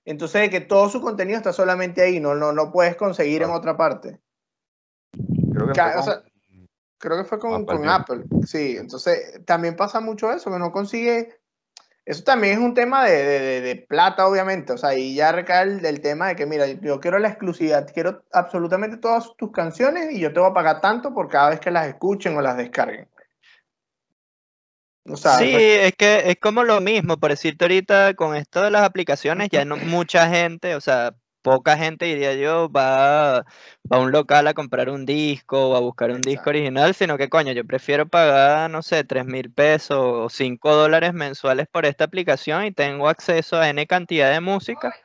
[0.06, 3.52] Entonces, de que todo su contenido está solamente ahí, no, no, no puedes conseguir en
[3.52, 4.20] otra parte.
[5.54, 6.32] Creo que Ca- fue o sea, con-
[6.98, 7.92] Creo que fue con, Apple con Music.
[8.00, 8.78] Apple, sí.
[8.78, 11.40] Entonces, también pasa mucho eso, que no consigue.
[12.06, 14.74] Eso también es un tema de, de- de- de plata, obviamente.
[14.74, 17.90] O sea, y ya recae el, el tema de que, mira, yo quiero la exclusividad,
[17.92, 21.60] quiero absolutamente todas tus canciones y yo te voy a pagar tanto por cada vez
[21.60, 23.08] que las escuchen o las descarguen.
[25.10, 28.72] O sea, Sí, es que es como lo mismo, por decirte ahorita con esto de
[28.72, 33.46] las aplicaciones, ya no mucha gente, o sea, poca gente diría yo, va,
[33.92, 37.18] va a un local a comprar un disco o a buscar un disco original, sino
[37.18, 41.86] que coño, yo prefiero pagar, no sé, tres mil pesos o cinco dólares mensuales por
[41.86, 44.96] esta aplicación y tengo acceso a N cantidad de música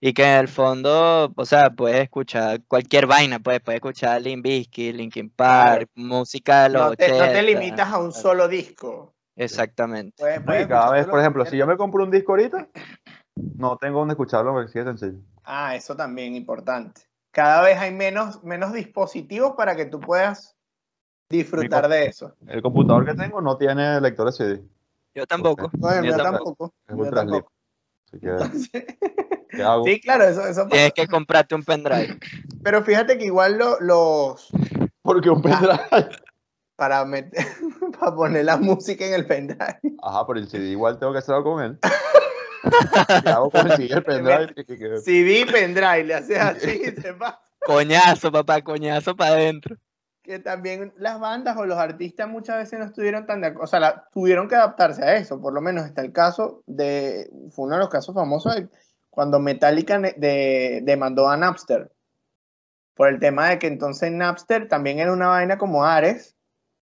[0.00, 4.44] y que en el fondo, o sea, puedes escuchar cualquier vaina, pues, puedes escuchar Limp
[4.44, 8.46] Bizkit, Linkin Park, música de los no te, no te 80, limitas a un solo
[8.46, 9.14] disco.
[9.38, 10.22] Exactamente.
[10.36, 12.68] Y cada vez, por ejemplo, si yo me compro un disco ahorita,
[13.56, 15.18] no tengo donde escucharlo porque sí es sencillo.
[15.44, 17.02] Ah, eso también importante.
[17.30, 20.56] Cada vez hay menos, menos dispositivos para que tú puedas
[21.30, 22.34] disfrutar de eso.
[22.46, 24.62] El computador que tengo no tiene lector de CD.
[25.14, 25.70] Yo tampoco.
[25.78, 26.24] No, yo tampoco.
[26.24, 26.74] tampoco.
[26.88, 27.14] Es slim.
[27.14, 27.52] tampoco.
[28.06, 29.84] Así que, ¿qué hago?
[29.84, 30.68] Sí, claro, eso, eso pasa.
[30.70, 32.18] Tienes que comprarte un pendrive.
[32.62, 34.50] Pero fíjate que igual lo- los
[35.02, 35.78] Porque un pendrive.
[36.78, 37.44] Para meter
[38.00, 39.80] para poner la música en el pendrive.
[40.00, 41.78] Ajá, pero el CD igual tengo que hacer algo con él.
[43.24, 44.54] ¿Qué hago con el CD pendrive?
[45.02, 47.40] CD pendrive, le haces así y se va.
[47.66, 49.76] Coñazo, papá, coñazo para adentro.
[50.22, 53.66] Que también las bandas o los artistas muchas veces no estuvieron tan de acuerdo, o
[53.66, 55.40] sea, la- tuvieron que adaptarse a eso.
[55.40, 58.68] Por lo menos está el caso de, fue uno de los casos famosos de
[59.10, 61.90] cuando Metallica de- demandó a Napster.
[62.94, 66.36] Por el tema de que entonces Napster también era una vaina como Ares,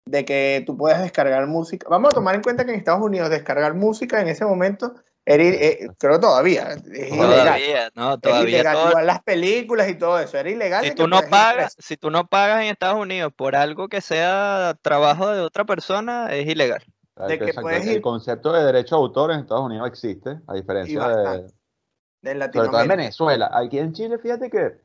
[0.06, 1.86] de que tú puedes descargar música.
[1.88, 5.42] Vamos a tomar en cuenta que en Estados Unidos descargar música en ese momento, era,
[5.42, 7.18] eh, creo todavía, es ilegal.
[7.18, 8.76] Todavía, no, Es todavía ilegal.
[8.76, 10.84] todo- Igual las películas y todo eso, era ilegal.
[10.84, 14.76] Si tú no pagas, si tú no pagas en Estados Unidos por algo que sea
[14.82, 16.82] trabajo de otra persona, es ilegal.
[17.16, 21.14] el, de que concepto de derecho de autor en Estados Unidos existe, a diferencia de.
[21.14, 21.48] De sobre
[22.22, 22.96] todo en Latinoamérica.
[22.96, 23.50] Venezuela.
[23.52, 24.83] Aquí en Chile, fíjate que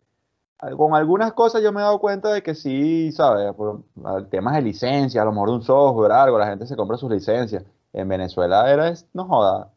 [0.76, 3.54] con algunas cosas yo me he dado cuenta de que sí, ¿sabes?
[3.54, 3.84] Por
[4.30, 7.10] temas de licencia, a lo mejor de un software, algo, la gente se compra sus
[7.10, 7.64] licencias.
[7.94, 9.72] En Venezuela era, no joda,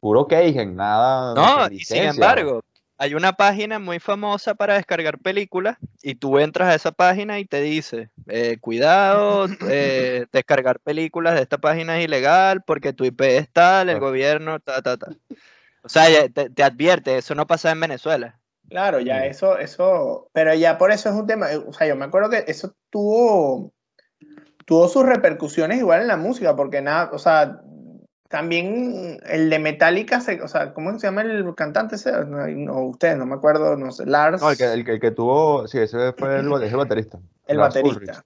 [0.00, 1.34] puro Keigen, nada.
[1.34, 2.60] No, y sin embargo,
[2.98, 7.44] hay una página muy famosa para descargar películas y tú entras a esa página y
[7.44, 13.20] te dice, eh, cuidado, eh, descargar películas de esta página es ilegal porque tu IP
[13.22, 15.06] es tal, el gobierno, ta, ta, ta.
[15.82, 18.40] O sea, te advierte, eso no pasa en Venezuela.
[18.74, 21.94] Claro, ya eso, eso, pero ya por eso es un tema, eh, o sea, yo
[21.94, 23.72] me acuerdo que eso tuvo,
[24.64, 27.60] tuvo sus repercusiones igual en la música, porque nada, o sea,
[28.28, 32.10] también el de Metallica, se, o sea, ¿cómo se llama el cantante ese?
[32.24, 35.00] No, no, usted, no me acuerdo, no sé, Lars, No, el que, el, que- el
[35.00, 37.20] que tuvo, sí, ese fue el, es el baterista.
[37.46, 38.16] el Lars baterista, Ulrich.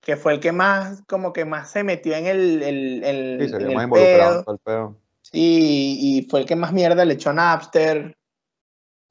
[0.00, 3.48] que fue el que más, como que más se metió en el, el, el- Sí,
[3.48, 4.96] se vio más involucrado el pedo.
[5.22, 8.14] Sí, y fue el que más mierda le echó a Napster.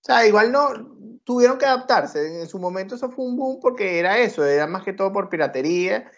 [0.02, 0.70] O sea, igual no
[1.24, 2.42] tuvieron que adaptarse.
[2.42, 5.30] En su momento eso fue un boom porque era eso, era más que todo por
[5.30, 6.10] piratería.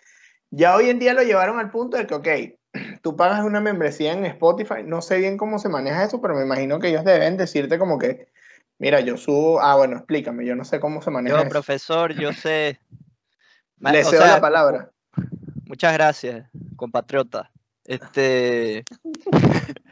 [0.51, 2.27] Ya hoy en día lo llevaron al punto de que, ok,
[3.01, 6.43] tú pagas una membresía en Spotify, no sé bien cómo se maneja eso, pero me
[6.43, 8.27] imagino que ellos deben decirte como que,
[8.77, 11.49] mira, yo subo, ah, bueno, explícame, yo no sé cómo se maneja Yo, eso.
[11.49, 12.79] profesor, yo sé.
[13.79, 14.91] Le o cedo sea, la palabra.
[15.65, 17.49] Muchas gracias, compatriota.
[17.83, 18.83] Este.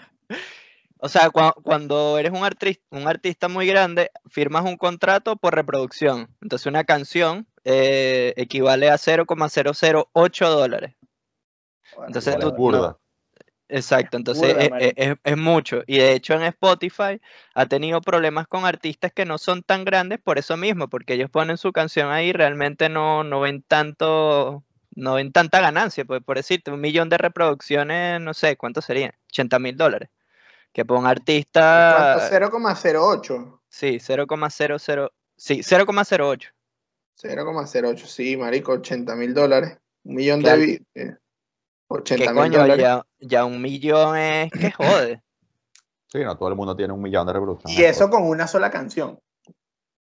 [1.01, 5.55] O sea, cua- cuando eres un, artista, un artista muy grande, firmas un contrato por
[5.55, 6.35] reproducción.
[6.41, 10.95] Entonces, una canción eh, equivale a 0,008 dólares.
[12.05, 12.97] Entonces, Vale, tú- burda.
[13.71, 14.93] Exacto, entonces Burda, es, marico.
[15.01, 15.83] es- es mucho.
[15.85, 17.21] Y de hecho en Spotify
[17.53, 21.29] ha tenido problemas con artistas que no son tan grandes por eso mismo, porque ellos
[21.29, 24.63] ponen su canción ahí y realmente no, no ven tanto,
[24.95, 26.03] no ven tanta ganancia.
[26.03, 29.12] Pues por decirte, un millón de reproducciones, no sé, ¿cuánto serían?
[29.27, 30.09] 80 mil dólares.
[30.71, 32.58] Que por un artista, ¿Cuánto?
[32.58, 33.60] 0,08.
[33.69, 36.51] sí, 0,00, sí, 0,08.
[37.21, 39.77] 0,08, sí, marico, 80 mil dólares.
[40.03, 40.84] Un millón ¿Qué de...
[40.95, 41.15] eh,
[41.88, 42.60] 80 ¿Qué mil coño?
[42.60, 42.82] dólares.
[42.84, 45.21] Ya, ya un millón es que jode.
[46.12, 47.77] Sí, no todo el mundo tiene un millón de reproducciones.
[47.77, 49.19] Y eso con una sola canción.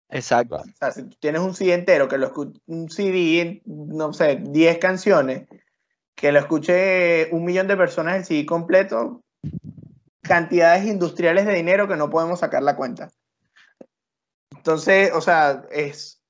[0.09, 0.55] Exacto.
[0.57, 2.31] O sea, si tú tienes un CD entero, que lo
[2.67, 5.47] un CD, no sé, 10 canciones,
[6.15, 9.21] que lo escuche un millón de personas el CD completo,
[10.21, 13.09] cantidades industriales de dinero que no podemos sacar la cuenta.
[14.55, 16.21] Entonces, o sea, es,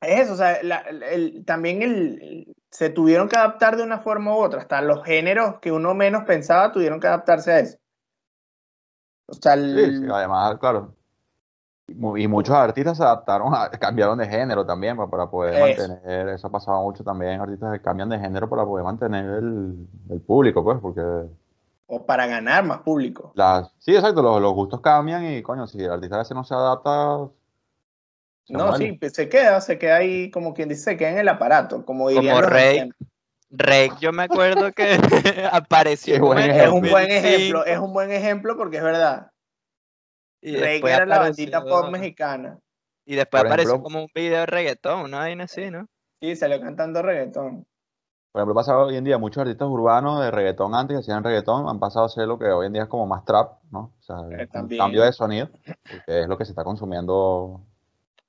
[0.00, 4.34] es eso, o sea, la- el- también el, se tuvieron que adaptar de una forma
[4.34, 7.78] u otra, hasta los géneros que uno menos pensaba tuvieron que adaptarse a eso.
[9.26, 10.94] O sea, el- Sí, sí, además, claro.
[11.88, 15.54] Y mu- Y muchos artistas se adaptaron, a, cambiaron de género también pa- para poder
[15.54, 15.60] Eso.
[15.88, 19.86] mantener, eso ha pasado mucho también, artistas que cambian de género para poder mantener el,
[20.10, 21.02] el público, pues, porque
[21.86, 23.32] o para ganar más público.
[23.78, 26.54] sí, exacto, los, los gustos cambian y, coño, si el artista a veces no se
[26.54, 27.28] adapta,
[28.44, 28.86] se No, muere.
[28.86, 31.84] sí, pues se queda, se queda ahí, como quien dice, se queda en el aparato,
[31.84, 32.90] como dirían Como Rey.
[33.54, 34.82] Rake, yo me acuerdo que
[35.52, 39.30] apareció buen Es un buen 2005, ejemplo, es un buen ejemplo porque es verdad.
[40.40, 42.58] y Rey era la bandita pop mexicana.
[43.04, 45.86] Y después Por apareció ejemplo- como un video de reggaetón, una vaina así, ¿no?
[46.20, 47.66] Sí, salió cantando reggaetón.
[48.32, 51.68] Por ejemplo, pasa hoy en día muchos artistas urbanos de reggaetón antes que hacían reggaetón
[51.68, 53.92] han pasado a ser lo que hoy en día es como más trap, ¿no?
[54.00, 54.78] O sea, Eh, un también.
[54.80, 55.50] cambio de sonido,
[55.90, 57.60] porque es lo que se está consumiendo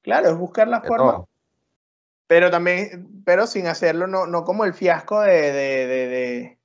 [0.02, 1.30] Claro, es buscar la forma, todo.
[2.28, 6.60] pero también, pero sin hacerlo, no, no como el fiasco de, de, de, de-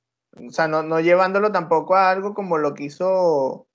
[0.48, 3.66] o sea, no, no llevándolo tampoco a algo como lo que hizo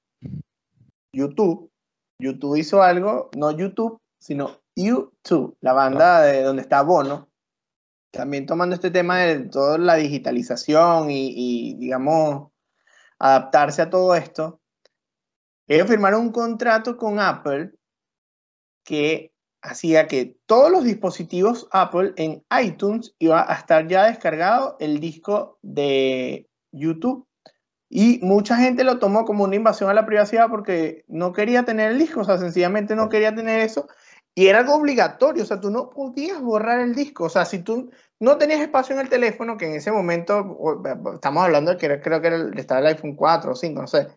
[1.13, 1.71] YouTube.
[2.19, 7.27] YouTube hizo algo, no YouTube, sino YouTube, la banda de donde está Bono,
[8.13, 12.51] también tomando este tema de toda la digitalización y, digamos,
[13.17, 14.61] adaptarse a todo esto.
[15.67, 17.71] Ellos firmaron un contrato con Apple
[18.83, 24.99] que hacía que todos los dispositivos Apple en iTunes iba a estar ya descargado el
[24.99, 27.27] disco de YouTube.
[27.89, 31.91] Y mucha gente lo tomó como una invasión a la privacidad porque no quería tener
[31.91, 33.87] el disco, o sea, sencillamente no quería tener eso.
[34.35, 37.25] Y era algo obligatorio, o sea, tú no podías borrar el disco.
[37.25, 40.57] O sea, si tú no tenías espacio en el teléfono, que en ese momento,
[41.13, 44.07] estamos hablando de que creo que era estaba el iPhone 4 o 5, no sé.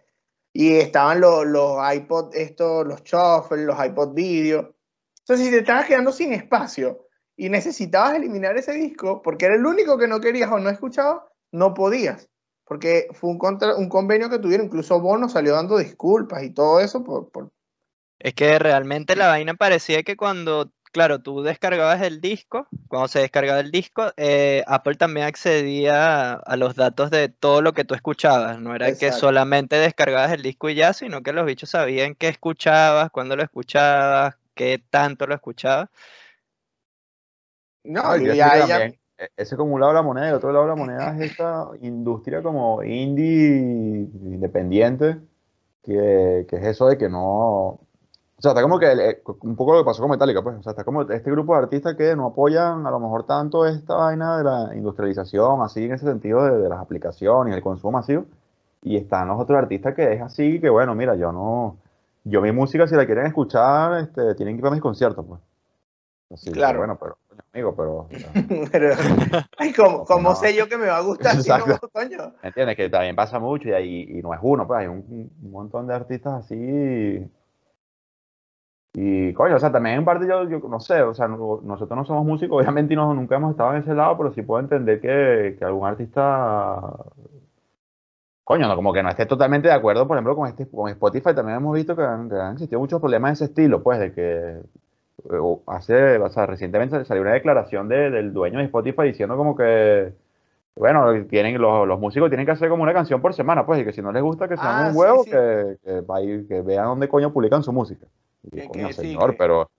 [0.52, 4.74] Y estaban los, los iPod, estos, los shuffle, los iPod video.
[5.20, 9.66] Entonces, si te estabas quedando sin espacio y necesitabas eliminar ese disco, porque era el
[9.66, 12.28] único que no querías o no escuchabas, no podías.
[12.64, 14.66] Porque fue un, contra- un convenio que tuvieron.
[14.66, 17.30] Incluso Bono salió dando disculpas y todo eso por-
[18.18, 23.20] Es que realmente la vaina parecía que cuando, claro, tú descargabas el disco, cuando se
[23.20, 27.84] descargaba el disco, eh, Apple también accedía a, a los datos de todo lo que
[27.84, 28.58] tú escuchabas.
[28.60, 32.28] No era que solamente descargabas el disco y ya, sino que los bichos sabían qué
[32.28, 35.88] escuchabas, cuándo lo escuchabas, qué tanto lo escuchabas.
[37.84, 38.84] No, y ya,
[39.18, 41.14] e- ese es como un lado de la moneda y otro lado de la moneda
[41.16, 45.18] es esta industria como indie independiente,
[45.82, 47.80] que, que es eso de que no,
[48.38, 50.56] O sea, está como que eh, un poco lo que pasó con Metallica, pues.
[50.58, 53.64] O sea, está como este grupo de artistas que no apoyan a lo mejor tanto
[53.64, 57.92] esta vaina de la industrialización, así en ese sentido de, de las aplicaciones, el consumo
[57.92, 58.26] masivo.
[58.82, 61.78] Y están los otros artistas que es así, que bueno, mira, yo no.
[62.24, 65.40] Yo mi música, si la quieren escuchar, este, tienen que ir a mis conciertos, pues.
[66.34, 66.80] Así, Claro.
[66.80, 67.16] Bueno, pero,
[67.54, 68.08] amigo, pero.
[68.72, 68.94] Pero,
[69.58, 70.34] ay, ¿cómo, cómo No.
[70.34, 71.36] sé yo que me va a gustar?
[71.40, 72.32] si no, coño?
[72.42, 72.76] ¿Me entiendes?
[72.76, 75.86] Que también pasa mucho y, hay- y no es uno, pues hay un, un montón
[75.86, 77.26] de artistas así.
[78.98, 81.94] Y coño, o sea, también en parte yo, yo no sé, o sea, no- nosotros
[81.98, 84.60] no somos músicos, obviamente y no, nunca hemos estado en ese lado, pero sí puedo
[84.60, 86.80] entender que, que algún artista,
[88.44, 91.34] coño, no, como que no esté totalmente de acuerdo, por ejemplo, con, este, con Spotify
[91.34, 94.12] también hemos visto que han, que han existido muchos problemas de ese estilo, pues, de
[94.12, 94.60] que
[95.30, 99.56] eh, hace, o sea, recientemente salió una declaración de- del dueño de Spotify diciendo como
[99.56, 100.12] que
[100.76, 103.84] bueno, tienen, los, los músicos tienen que hacer como una canción por semana, pues, y
[103.84, 105.30] que si no les gusta, que se hagan Ah, un huevo, sí.
[105.30, 105.78] que,
[106.48, 108.06] que vean dónde coño publican su música.
[108.52, 109.70] Y, coño, señor, que- pero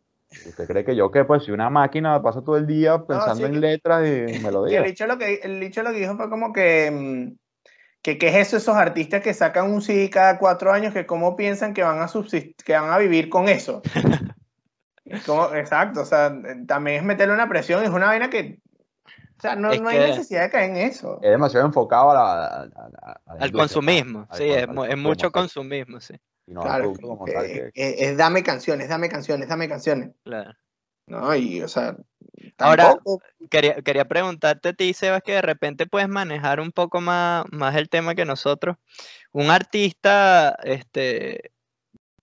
[0.46, 3.54] ¿usted cree que yo que pues si una máquina paso todo el día pensando sí,
[3.54, 4.84] en letras y Que melodías?
[4.84, 7.38] el dicho lo que el dicho lo que dijo fue como que mm,
[8.02, 11.36] que qué es eso esos artistas que sacan un CD cada cuatro años que cómo
[11.36, 12.08] piensan que van a
[12.66, 13.82] que van a vivir con eso.
[15.06, 16.34] Exacto o sea
[16.68, 18.60] también es meterle una presión es una vaina que
[19.38, 21.20] o sea no, no hay necesidad de caer en eso.
[21.22, 22.62] Es demasiado enfocado a la, a-
[23.02, 26.16] a- a la Al consumismo, sí, al- es, mucho consumismo, sí.
[26.48, 29.68] Y no al claro producto como tal, que- es, es dame canciones dame canciones dame
[29.70, 30.54] canciones Claro.
[31.08, 31.96] no y o sea
[32.58, 32.98] Ahora-
[33.50, 37.76] Quería, quería preguntarte a ti, Sebas, que de repente puedes manejar un poco más, más
[37.76, 38.78] el tema que nosotros.
[39.32, 41.52] Un artista este,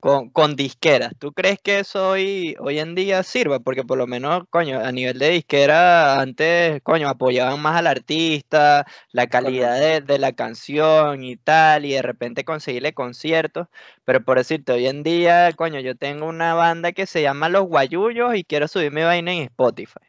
[0.04, 3.60] con, con disqueras, ¿tú crees que eso hoy, hoy en día sirva?
[3.60, 8.84] Porque por lo menos, coño, a nivel de disquera, antes, coño, apoyaban más al artista,
[9.12, 13.68] la calidad de, de la canción y tal, y de repente conseguirle conciertos.
[14.04, 17.64] Pero por decirte, hoy en día, coño, yo tengo una banda que se llama Los
[17.64, 20.00] Guayullos y quiero subir mi vaina en Spotify.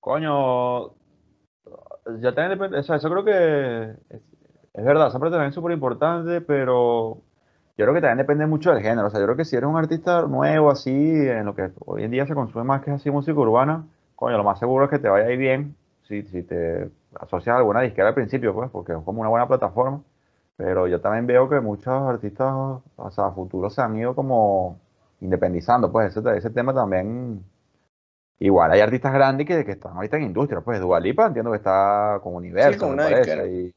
[0.00, 0.88] Coño,
[2.20, 4.20] ya también depende, o sea, eso creo que es,
[4.74, 7.22] es verdad, parte también es súper importante, pero
[7.76, 9.08] yo creo que también depende mucho del género.
[9.08, 12.04] O sea, yo creo que si eres un artista nuevo así, en lo que hoy
[12.04, 13.84] en día se consume más que así música urbana,
[14.14, 15.74] coño, lo más seguro es que te vaya a ir bien
[16.06, 19.48] si, si te asocias a alguna disquera al principio, pues, porque es como una buena
[19.48, 20.02] plataforma.
[20.56, 24.78] Pero yo también veo que muchos artistas, o sea, a futuro se han ido como
[25.20, 27.42] independizando, pues, ese, ese tema también.
[28.38, 31.58] Igual hay artistas grandes que, que están ahorita en industria, pues Dua Lipa entiendo que
[31.58, 33.74] está con Universal, con me parece, y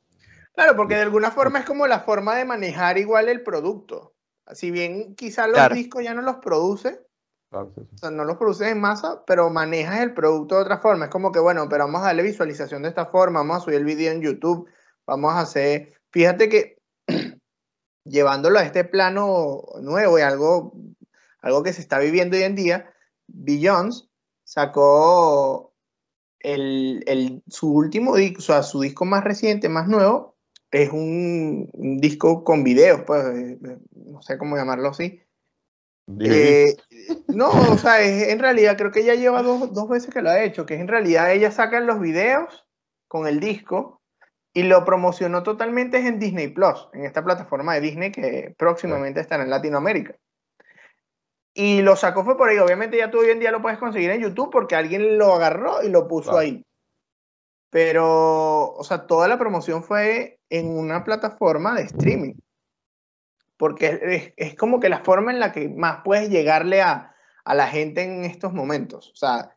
[0.57, 4.15] Claro, porque de alguna forma es como la forma de manejar igual el producto.
[4.53, 5.75] Si bien quizás los Claro.
[5.75, 7.05] discos ya no los produce,
[7.51, 7.89] claro, sí, sí.
[7.93, 11.05] o sea, no los produces en masa, pero manejas el producto de otra forma.
[11.05, 13.77] Es como que, bueno, pero vamos a darle visualización de esta forma, vamos a subir
[13.77, 14.67] el video en YouTube,
[15.05, 15.93] vamos a hacer...
[16.11, 16.79] Fíjate que
[18.03, 20.73] llevándolo a este plano nuevo y algo,
[21.41, 22.91] algo que se está viviendo hoy en día,
[23.27, 24.05] Beyoncé
[24.43, 25.71] sacó
[26.39, 30.36] el, el- su último disco, o sea, su disco más reciente, más nuevo,
[30.71, 35.21] es un, un disco con videos, pues, eh, eh, no sé cómo llamarlo así.
[36.19, 36.75] Eh,
[37.27, 40.29] no, o sea, es- en realidad creo que ella lleva dos, dos veces que lo
[40.29, 42.65] ha hecho, que es en realidad ella saca los videos
[43.07, 44.01] con el disco
[44.53, 49.43] y lo promocionó totalmente en Disney Plus, en esta plataforma de Disney que próximamente estará
[49.43, 50.15] en Latinoamérica.
[51.53, 54.11] Y lo sacó fue por ahí, obviamente ya tú hoy en día lo puedes conseguir
[54.11, 56.39] en YouTube porque alguien lo agarró y lo puso Claro.
[56.39, 56.63] ahí.
[57.77, 62.33] Pero, o sea, toda la promoción fue en una plataforma de streaming
[63.55, 67.13] porque es, es- como que la forma en la que más puedes llegarle a,
[67.45, 69.11] a la gente en estos momentos.
[69.11, 69.53] O sea,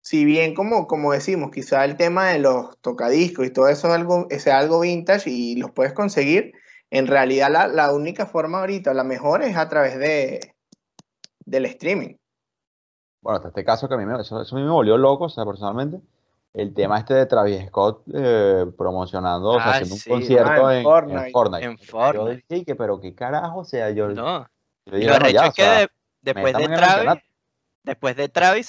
[0.00, 3.94] si bien como, como decimos, quizá el tema de los tocadiscos y todo eso es
[3.94, 6.52] algo, es algo vintage y los puedes conseguir,
[6.90, 10.54] en realidad la, la única forma ahorita, la mejor es a través de,
[11.46, 12.16] del streaming.
[13.20, 15.24] Bueno, hasta este caso que a mí me, eso, eso a mí me volvió loco,
[15.24, 16.00] o sea, personalmente.
[16.52, 20.10] El tema este de Travis Scott eh, promocionando, o sea, Ah, haciendo sí.
[20.10, 21.26] un concierto Ah, en en, Fortnite.
[21.26, 21.64] en Fortnite.
[21.66, 24.48] En Yo dije pero qué carajo, o sea, yo, No.
[24.86, 25.88] yo Y dije, lo bueno, arrecho ya, es o que sea, de-
[26.22, 27.22] después de Travis,
[27.84, 28.68] después de Travis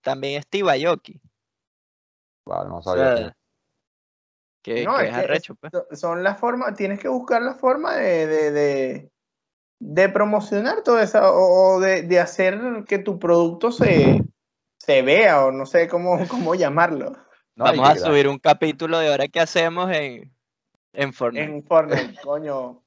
[0.00, 1.20] también Steve Aoki.
[2.46, 3.16] Vale, no O sabía.
[3.16, 3.36] sea,
[4.62, 5.72] que, No, que es arrecho, pues.
[5.72, 9.10] So- Son las formas, tienes que buscar la forma de, de, de,
[9.80, 14.24] de promocionar todo eso o o de, de hacer que tu producto se,
[14.88, 17.12] se vea o no sé cómo, cómo llamarlo
[17.56, 20.32] No, Vamos a subir un capítulo de ahora que hacemos en,
[20.94, 21.44] en Fortnite.
[21.44, 22.80] en Fortnite, coño.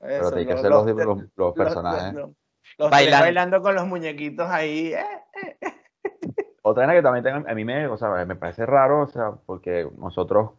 [0.00, 2.14] Pero tiene que ser los- los, los, los los- personajes.
[2.14, 3.24] los- Bailando.
[3.26, 4.92] bailando con los muñequitos ahí.
[4.94, 5.04] eh.
[6.62, 9.32] Otra vaina que también tengo- a mí me, o sea, me parece raro, o sea,
[9.46, 10.50] porque nosotros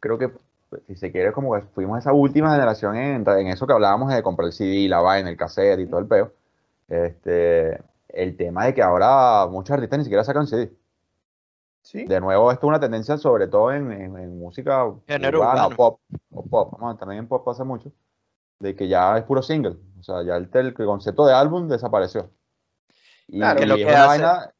[0.00, 0.28] creo que,
[0.68, 4.12] pues, si se quiere, como que fuimos esa última generación en, en eso que hablábamos
[4.12, 6.32] de comprar el CD, la vaina, el cassette y todo el peo.
[6.88, 10.72] Este, el tema de que ahora muchos artistas ni siquiera sacan CD.
[11.82, 12.04] ¿Sí?
[12.04, 16.00] De nuevo, esto es una tendencia sobre todo en, en- en música urbana o pop.
[16.32, 16.72] O pop.
[16.78, 17.92] Vamos, también en pop pasa mucho.
[18.58, 19.76] De que ya es puro single.
[19.98, 22.30] O sea, ya el, el concepto de álbum desapareció.
[23.26, 23.60] Y, Claro.
[23.60, 24.50] Que lo es que una hace- vaina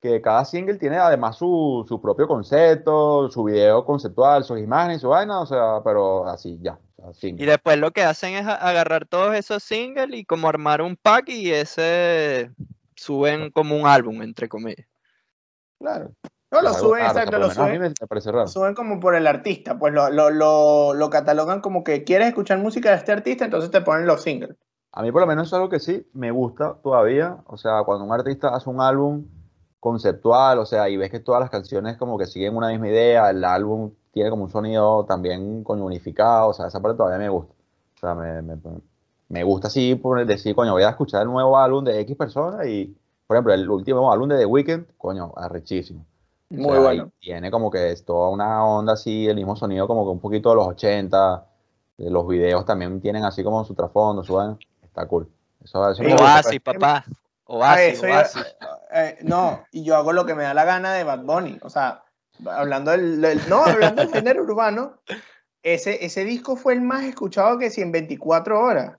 [0.00, 5.08] que cada single tiene además su, su propio concepto, su video conceptual, sus imágenes, su
[5.10, 6.78] vaina, o sea, pero así, ya.
[7.22, 11.28] Y después lo que hacen es agarrar todos esos singles y como armar un pack
[11.30, 12.50] y ese
[13.00, 14.86] suben como un álbum, entre comillas.
[15.78, 16.12] Claro.
[16.50, 18.42] No, lo suben, exacto, lo suben, me, me parece raro.
[18.42, 22.28] lo suben como por el artista, pues lo, lo, lo, lo catalogan como que quieres
[22.28, 24.56] escuchar música de este artista, entonces te ponen los singles.
[24.92, 27.38] A mí por lo menos es algo que sí me gusta todavía.
[27.46, 29.24] O sea, cuando un artista hace un álbum
[29.78, 33.30] conceptual, o sea, y ves que todas las canciones como que siguen una misma idea,
[33.30, 37.28] el álbum tiene como un sonido también coño unificado, o sea, esa parte todavía me
[37.28, 37.54] gusta.
[37.94, 38.58] O sea, me, me,
[39.30, 42.66] me gusta así por decir, coño, voy a escuchar el nuevo álbum de X persona
[42.66, 42.94] y,
[43.26, 46.04] por ejemplo, el último álbum de The Weeknd, coño, arrechísimo.
[46.50, 47.10] O Muy sea, bueno.
[47.20, 50.18] y tiene como que es toda una onda así, el mismo sonido como que un
[50.20, 51.46] poquito de los 80.
[51.98, 54.38] eh, Los videos también tienen así como su trasfondo, su.
[54.82, 55.28] Está cool.
[55.62, 57.04] Eso, eso Oasis, papá.
[57.06, 57.12] Ah,
[57.44, 58.56] Oasis, iba- Oasis.
[58.92, 61.58] eh, no, y yo hago lo que me da la gana de Bad Bunny.
[61.62, 62.02] O sea,
[62.46, 64.94] hablando del, del- no, hablando del género urbano,
[65.62, 68.96] ese, ese disco fue el más escuchado que si en 24 horas.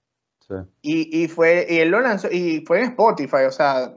[0.51, 0.69] Sí.
[0.81, 3.95] Y, y fue, y él lo lanzó, y fue en Spotify, o sea,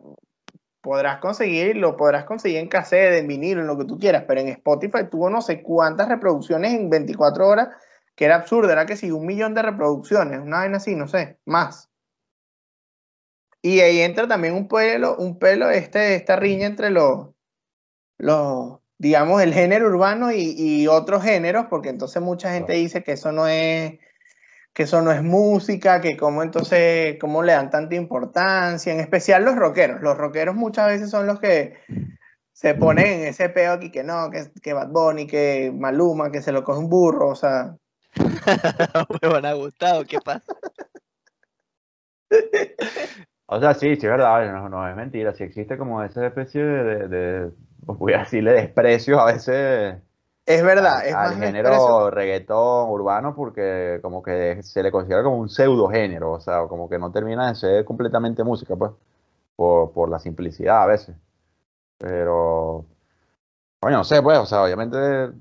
[0.84, 4.42] podrás conseguir, lo podrás conseguir en cassette, en vinilo, en lo que tú quieras, pero
[4.42, 7.68] en Spotify tuvo no sé cuántas reproducciones en 24 horas,
[8.14, 11.38] que era absurdo, era que sí, un millón de reproducciones, una vaina así, no sé,
[11.46, 11.90] más.
[13.62, 17.30] Y ahí entra también un pelo, un pelo, este, esta riña entre los,
[18.18, 23.12] los, digamos, el género urbano y, y otros géneros, porque entonces mucha gente dice que
[23.12, 23.98] eso no es,
[24.74, 29.44] que eso no es música, que cómo entonces, cómo le dan tanta importancia, en especial
[29.44, 30.02] los rockeros.
[30.02, 31.78] Los rockeros muchas veces son los que
[32.52, 36.42] se ponen en ese peo aquí, que no, que, que Bad Bunny, que Maluma, que
[36.42, 37.76] se lo coge un burro, o sea,
[39.22, 40.54] Me van a gustado, ¿qué pasa?
[43.46, 45.34] O sea, sí, sí, es verdad, no, no es mentira.
[45.34, 47.50] Sí existe como esa especie de, de, de-
[47.80, 49.96] voy a decirle, desprecio a veces
[50.46, 55.22] es verdad, al, es al más género reggaetón urbano porque como que se le considera
[55.22, 58.92] como un pseudo género, o sea, como que no termina de ser completamente música, pues,
[59.56, 61.16] por, por la simplicidad a veces.
[61.98, 62.84] Pero,
[63.80, 65.32] coño, no sé, pues, o sea, obviamente,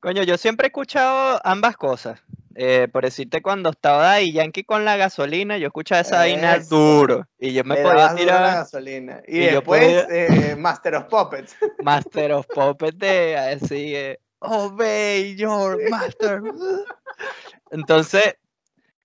[0.00, 2.22] Coño, yo siempre he escuchado ambas cosas.
[2.56, 7.26] Eh, por decirte, cuando estaba Daddy Yankee con la gasolina, yo escuchaba esa vaina duro.
[7.38, 9.22] Y yo me le podía a la tirar gasolina.
[9.26, 11.56] Y, y yo después podía- eh, Master of Puppets.
[11.82, 16.42] Master of Puppets de así, eh, Obey your master.
[17.70, 18.34] Entonces,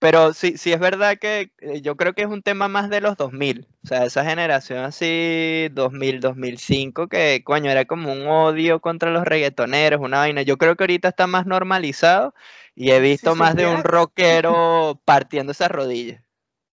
[0.05, 3.01] pero sí, sí es verdad que eh, yo creo que es un tema más de
[3.01, 3.67] los 2000.
[3.83, 9.25] O sea, esa generación así, 2000, 2005, que coño, era como un odio contra los
[9.25, 10.43] reggaetoneros, una vaina.
[10.43, 12.35] Yo creo que ahorita está más normalizado
[12.75, 16.21] y he visto sí, más de un rockero partiendo esas rodillas.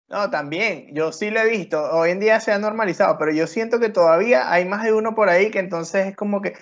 [0.08, 1.82] No, también, yo sí lo he visto.
[1.82, 5.14] Hoy en día se ha normalizado, pero yo siento que todavía hay más de uno
[5.14, 6.54] por ahí que entonces es como que.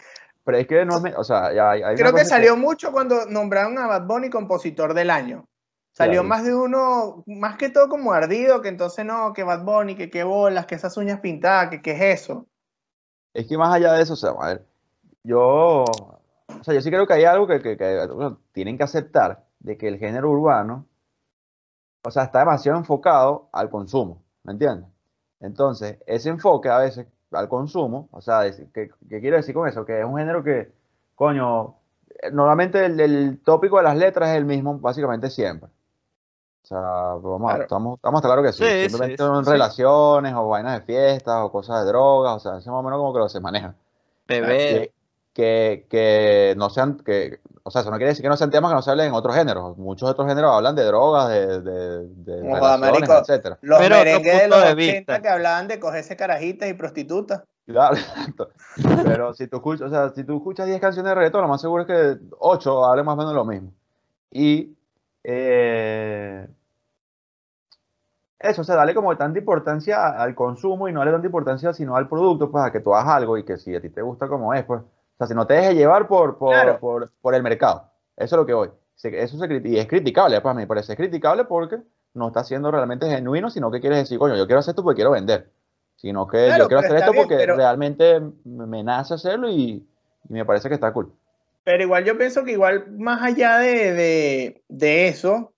[0.42, 3.86] pero es que no o sea, hay, hay Creo que salió mucho cuando nombraron a
[3.86, 5.46] Bad Bunny compositor del año.
[5.96, 6.28] Salió Claro.
[6.28, 10.10] más de uno, más que todo como ardido, que entonces no, que Bad Bunny, que
[10.10, 12.44] qué bolas, que esas uñas pintadas, que qué es eso.
[13.32, 14.66] Es que más allá de eso, o sea, a ver,
[15.24, 18.84] yo, o sea, yo sí creo que hay algo que, que- que, bueno, tienen que
[18.84, 20.84] aceptar de que el género urbano,
[22.04, 24.86] o sea, está demasiado enfocado al consumo, ¿me entiendes?
[25.40, 29.66] Entonces, ese enfoque a veces al consumo, o sea, es- ¿qué, qué quiero decir con
[29.66, 29.86] eso?
[29.86, 30.72] Que es un género que,
[31.14, 31.76] coño,
[32.22, 35.70] eh, normalmente el, el tópico de las letras es el mismo básicamente siempre.
[36.66, 37.62] O sea, vamos, a- Claro.
[37.62, 38.64] estamos, estamos claros que sí.
[38.64, 39.50] Sí, sí, Simplemente sí, son sí.
[39.52, 42.98] relaciones o vainas de fiestas o cosas de drogas, o sea, ese más o menos
[42.98, 43.74] como que lo se maneja
[44.26, 44.46] Bebé.
[44.56, 44.92] que,
[45.32, 48.72] que, que no sean, que, o sea, eso no quiere decir que no sean temas
[48.72, 49.76] que no se hablen en otros géneros.
[49.78, 53.12] Muchos otros géneros hablan de drogas, de, de, de relaciones, marico.
[53.12, 53.58] etcétera.
[53.62, 55.22] Los Pero merengues de los de 80 vista.
[55.22, 57.42] que hablaban de cogerse carajitas y prostitutas.
[57.64, 58.48] Claro, exacto.
[59.04, 61.60] Pero si tú escuchas, o sea, si tú escuchas 10 canciones de reggaetón, lo más
[61.60, 63.70] seguro es que 8 hablen más o menos lo mismo.
[64.32, 64.72] Y
[65.28, 66.46] eh,
[68.50, 71.96] eso, o sea, dale como tanta importancia al consumo y no darle tanta importancia sino
[71.96, 74.28] al producto, pues a que tú hagas algo y que si a ti te gusta
[74.28, 76.78] como es, pues, o sea, si no te dejes llevar por, por, Claro.
[76.78, 77.90] por, por el mercado.
[78.16, 78.70] Eso es lo que voy.
[79.02, 81.78] Eso se, y es criticable, pues a mí me parece es criticable porque
[82.14, 84.96] no está siendo realmente genuino, sino que quieres decir, coño, yo quiero hacer esto porque
[84.96, 85.50] quiero vender.
[85.96, 89.86] Sino que Claro, yo quiero hacer esto bien, porque pero- realmente me nace hacerlo y,
[90.28, 91.12] y me parece que está cool.
[91.64, 95.52] Pero igual yo pienso que igual más allá de, de, de eso,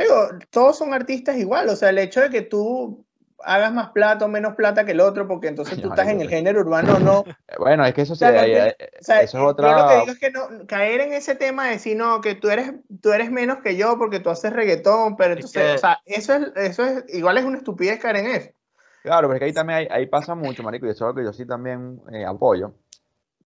[0.00, 3.04] digo, todos son artistas igual, o sea, el hecho de que tú
[3.44, 6.28] hagas más plata o menos plata que el otro, porque entonces tú estás en el
[6.28, 7.24] género urbano, no.
[7.58, 9.82] Bueno, es que eso sí, O sea, hay- O sea, eso es Yo otra.
[9.82, 12.48] lo que digo es que no, caer en ese tema de decir, no, que tú
[12.50, 15.78] eres, tú eres menos que yo porque tú haces reggaetón, pero Es entonces, que- o
[15.78, 18.50] sea, eso es, eso es, igual es una estupidez caer en eso.
[19.02, 21.20] Claro, pero es que ahí también hay- ahí pasa mucho, marico, y eso es lo
[21.20, 22.74] que yo sí también eh, apoyo.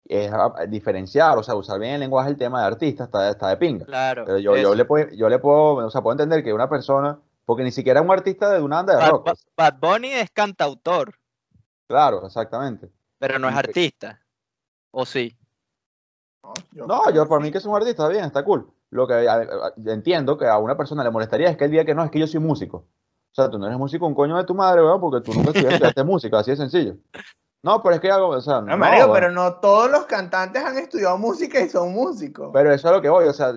[0.07, 3.49] Es a- diferenciar, o sea, usar bien el lenguaje, el tema de artista, está, está
[3.49, 3.85] de pinga.
[3.85, 4.23] Claro.
[4.25, 7.17] Pero yo, yo le puedo, yo le puedo, o sea, puedo entender que una persona,
[7.43, 9.25] porque ni siquiera es un artista de una banda de Bad, rock.
[9.25, 11.15] Ba- Bad Bunny es cantautor,
[11.87, 12.91] Claro, exactamente.
[13.17, 14.21] pero no es artista.
[14.91, 15.35] ¿O sí?
[16.73, 18.69] No, yo por mí que es un artista, está bien, está cool.
[18.91, 21.83] Lo que a- a- entiendo que a una persona le molestaría es que él diga
[21.85, 22.77] que no, es que yo soy músico.
[22.77, 25.49] O sea, tú no eres músico, un coño de tu madre, weón, porque tú nunca
[25.49, 26.95] estudiaste, estudiaste música, así de sencillo.
[27.65, 30.77] No, pero es que hago, o sea, No, no, pero no todos los cantantes han
[30.77, 32.51] estudiado música y son músicos.
[32.53, 33.53] Pero eso es a lo que voy, o sea,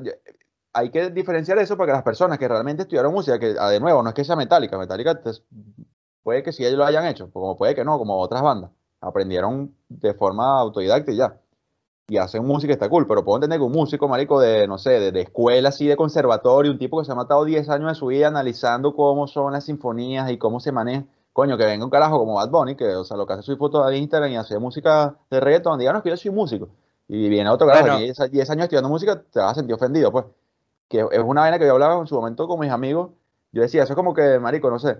[0.73, 4.03] hay que diferenciar eso porque las personas que realmente estudiaron música, que ah, de nuevo,
[4.03, 5.21] no es que sea metálica, metálica
[6.23, 8.71] puede que sí ellos lo hayan hecho, como puede que no, como otras bandas,
[9.03, 11.39] aprendieron de forma autodidacta y ya.
[12.09, 14.93] Y hacen música está cool, pero puedo entender que un músico, marico, de, no sé,
[15.01, 17.95] de, de escuela así, de conservatorio, un tipo que se ha matado 10 años de
[17.95, 21.05] su vida analizando cómo son las sinfonías y cómo se maneja,
[21.39, 23.57] coño, que venga un carajo como Bad Bunny, que, o sea, lo que hace su
[23.57, 26.69] foto de Instagram y hace música de reggaeton, diga, no, es que yo soy músico.
[27.07, 28.01] Y viene otro carajo, Bueno.
[28.01, 30.25] y 10, 10 años estudiando música, te vas a sentir ofendido, pues.
[30.89, 33.11] Que es una vaina que yo hablaba en su momento con mis amigos.
[33.53, 34.99] Yo decía, eso es como que, marico, no sé,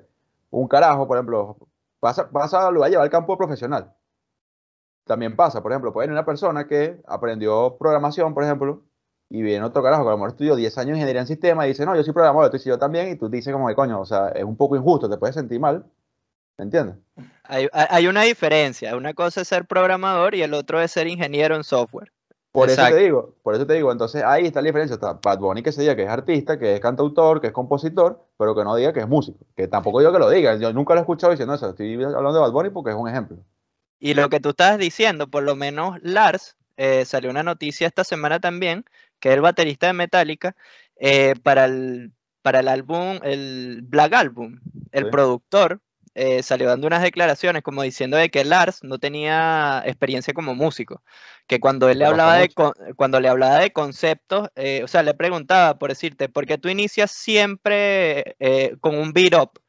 [0.51, 1.57] un carajo, por ejemplo,
[1.99, 3.93] pasa, pasa, lo va a llevar al campo profesional.
[5.07, 8.83] También pasa, por ejemplo, puede venir una persona que aprendió programación, por ejemplo,
[9.29, 11.67] y viene otro carajo que a lo mejor estudió 10 años de ingeniería en sistema
[11.67, 13.75] y dice, no, yo soy programador, tú dices yo también, y tú dices como que
[13.75, 15.85] coño, o sea, es un poco injusto, te puedes sentir mal,
[16.59, 16.97] ¿me entiendes?
[17.45, 18.95] Hay, hay- una diferencia.
[18.97, 22.13] Una cosa es ser programador y el otro es ser ingeniero en software.
[22.53, 25.39] Por eso te digo, por eso te digo, entonces ahí está la diferencia, está Bad
[25.39, 28.65] Bunny que se diga que es artista, que es cantautor, que es compositor, pero que
[28.65, 31.03] no diga que es músico, que tampoco digo que lo diga, yo nunca lo he
[31.03, 33.37] escuchado diciendo eso, estoy hablando de Bad Bunny porque es un ejemplo.
[34.01, 38.03] Y lo que tú estabas diciendo, por lo menos Lars, eh, salió una noticia esta
[38.03, 38.85] semana también,
[39.21, 40.57] que es el baterista de Metallica,
[40.97, 44.59] eh, para, el, para el álbum, el Black Album,
[44.91, 45.11] el Sí.
[45.11, 45.81] productor
[46.19, 51.01] eh, salió dando unas declaraciones como diciendo de que Lars no tenía experiencia como músico,
[51.47, 52.51] que cuando él le hablaba de,
[52.97, 56.69] cuando le hablaba de conceptos, eh, o sea, le preguntaba, por decirte, ¿por qué tú
[56.69, 59.61] inicias siempre eh, con un beat up?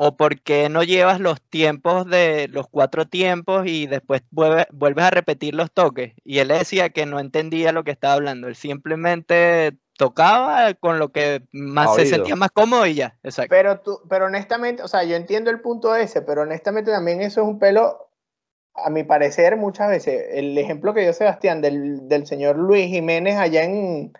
[0.00, 5.04] ¿O por qué no llevas los tiempos de los cuatro tiempos y después vuelve- vuelves
[5.04, 6.14] a repetir los toques?
[6.24, 8.46] Y él decía que no entendía lo que estaba hablando.
[8.48, 13.18] Él simplemente tocaba con lo que más se sentía más cómodo y ya.
[13.24, 13.50] Exacto.
[13.50, 17.42] Pero tú, pero honestamente, o sea, yo entiendo el punto ese, pero honestamente también eso
[17.42, 18.08] es un pelo,
[18.76, 20.26] a mi parecer, muchas veces.
[20.30, 24.12] El ejemplo que dio Sebastián del, del señor Luis Jiménez allá en,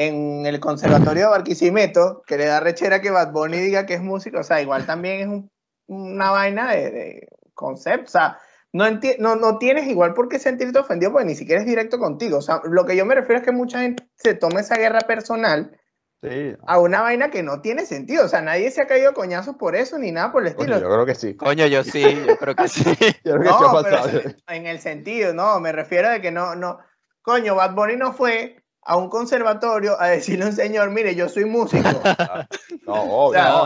[0.00, 4.00] en el Conservatorio de Barquisimeto, que le da rechera que Bad Bunny diga que es
[4.00, 5.50] músico, o sea, igual también es un-
[5.88, 8.38] una vaina de, de concepto, o sea,
[8.72, 11.98] no, enti- no, no tienes igual por qué sentirte ofendido porque ni siquiera es directo
[11.98, 14.76] contigo, o sea, lo que yo me refiero es que mucha gente se toma esa
[14.76, 15.76] guerra personal
[16.20, 18.24] Sí, a una vaina que no tiene sentido.
[18.24, 20.88] O sea, nadie se ha caído coñazos por eso ni nada por el coño, estilo.
[20.88, 21.36] yo creo que sí.
[21.36, 22.82] Coño, yo sí, yo creo que sí.
[23.24, 24.02] Yo creo que sí ha No, pero
[24.48, 26.80] en el sentido, no, me refiero a que no, no.
[27.22, 28.56] Coño, Bad Bunny no fue
[28.88, 31.88] a un conservatorio a decirle a un señor, mire, yo soy músico.
[32.86, 33.62] No, obvio, sea, no,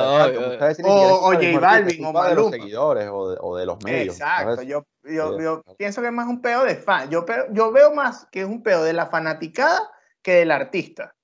[0.82, 2.50] O- J Balvin, o culpa de los Maluma.
[2.50, 4.16] seguidores o de, o de los medios.
[4.16, 7.08] Exacto, yo, yo, yo pienso que es más un pedo de fan.
[7.08, 9.80] Yo, yo veo más que es un pedo de la fanaticada
[10.22, 11.14] que del artista.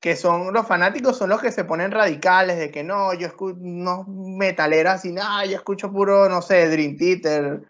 [0.00, 3.56] Que son los fanáticos, son los que se ponen radicales de que no, yo escucho
[3.60, 7.62] no metaleras así, nada, yo escucho puro, no sé, Dream Theater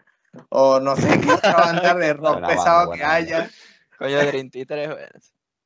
[0.49, 3.51] o no sé qué otra banda de rock Buena pesado banda, que haya.
[3.99, 5.19] Coño, Dream Theater es bueno.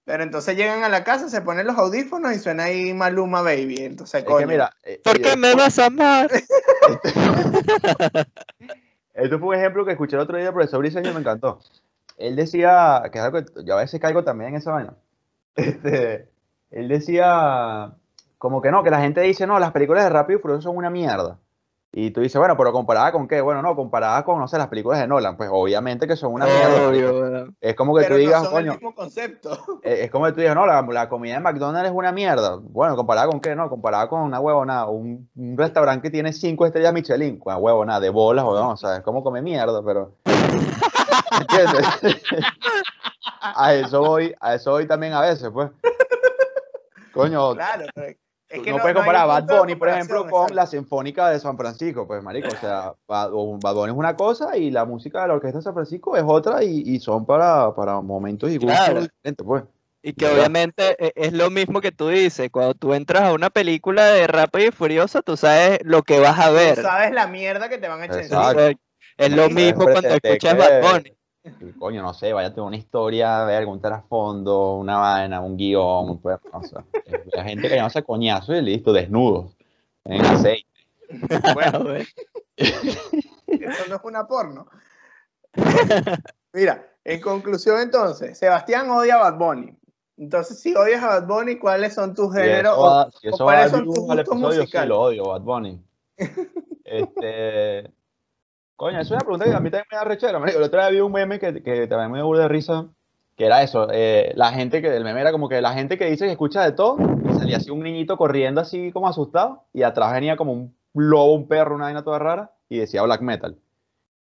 [0.07, 3.79] Pero entonces llegan a la casa, se ponen los audífonos y suena ahí Maluma Baby.
[3.79, 4.37] Entonces, Es coño.
[4.39, 6.31] que mira, eh, ¿Por eh, qué me vas a amar?
[9.13, 11.59] Esto fue un ejemplo que escuché el otro día del profesor Briseño y me encantó.
[12.15, 14.93] Él decía, que es algo que yo a veces caigo también en esa vaina.
[15.57, 16.29] Este,
[16.71, 17.91] él decía,
[18.37, 20.77] como que no, que la gente dice, no, las películas de Rápido y Furioso son
[20.77, 21.37] una mierda.
[21.99, 23.41] Y tú dices, bueno, pero comparada con qué?
[23.41, 26.45] Bueno, no, comparada con, no sé, las películas de Nolan, pues obviamente que son una
[26.45, 26.89] mierda.
[26.89, 27.47] Obvio.
[27.59, 29.57] Es como que pero tú no digas, son coño, el mismo concepto.
[29.81, 32.57] eh, es como que tú digas, no, la, la comida de McDonald's es una mierda.
[32.61, 36.67] Bueno, comparada con qué, no, comparada con una huevona, un, un restaurante que tiene cinco
[36.67, 39.81] estrellas Michelin, con una huevona de bolas, o no, o sea, es como comer mierda,
[39.83, 40.11] pero.
[41.41, 42.21] ¿Entiendes?
[43.41, 45.71] a eso voy, a eso voy también a veces, pues.
[47.11, 48.15] Coño, Claro, pero
[48.49, 50.65] es tú que no, no, puedes no comparar a Bad Bunny, por ejemplo, con la
[50.65, 54.85] Sinfónica de San Francisco, pues, marico, o sea, Bad, Bunny es una cosa y la
[54.85, 58.49] música de la Orquesta de San Francisco es otra y, y son para, para momentos
[58.49, 59.01] y gustos Claro.
[59.01, 59.63] diferentes, pues.
[60.01, 63.49] Y que obviamente e- es lo mismo que tú dices, cuando tú entras a una
[63.49, 66.81] película de Rápido y Furioso, tú sabes lo que vas a Tú ver.
[66.81, 68.77] sabes la mierda que te van a echar.
[69.17, 71.16] Es lo mismo cuando escuchas Bad Bunny.
[71.77, 76.19] Coño, no sé, vaya a tener una historia, ver un trasfondo, una vaina, un guion,
[76.19, 76.83] pues, o sea,
[77.33, 79.55] la gente que hace coñazo y listo, desnudos,
[80.05, 80.67] en aceite.
[81.53, 82.05] Bueno, Bueno,
[82.57, 84.67] eso no es una porno.
[86.53, 89.77] Mira, en conclusión entonces, Sebastián odia a Bad Bunny.
[90.17, 92.73] Entonces, si odias a Bad Bunny, ¿cuáles son tus Si géneros?
[92.77, 94.89] eso o- si o eso cuáles va son tus al gustos sí musicales?
[94.89, 95.81] lo odio, Bad Bunny.
[96.83, 97.91] Este,
[98.77, 100.37] coño, es una pregunta que a mí también me da rechera.
[100.37, 102.85] El otro día vi un meme que, que también me dio de risa,
[103.35, 106.05] que era eso, eh, la gente que, el meme era como que la gente que
[106.05, 106.97] dice que escucha de todo,
[107.29, 111.33] y salía así un niñito corriendo así como asustado, y atrás venía como un lobo,
[111.33, 113.57] un perro, una vaina toda rara, y decía black metal.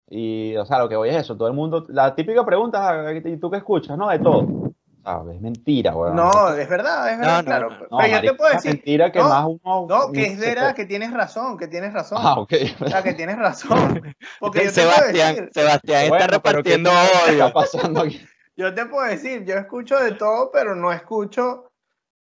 [0.10, 3.14] Y, o sea, lo que voy es eso, todo el mundo, la típica pregunta, ah,
[3.14, 3.98] ¿y tú qué escuchas?
[3.98, 4.65] No, de todo.
[5.06, 6.16] Es mentira, weón.
[6.16, 7.70] No, es verdad, es verdad, No, no, claro.
[7.70, 7.76] no.
[7.76, 9.86] No, Pero yo marico, te puedo es mentira que no, más uno...
[9.88, 12.18] no, que es se verdad, que tienes razón, que tienes razón.
[12.22, 12.54] Ah, ok.
[12.82, 14.02] O sea, que tienes razón.
[14.40, 17.54] Porque yo te puedo Sebastián, decir, Sebastián Bueno, está pero ¿qué repartiendo está odio.
[17.54, 18.26] pasando aquí?
[18.58, 21.68] yo te puedo decir, yo escucho de todo, pero no escucho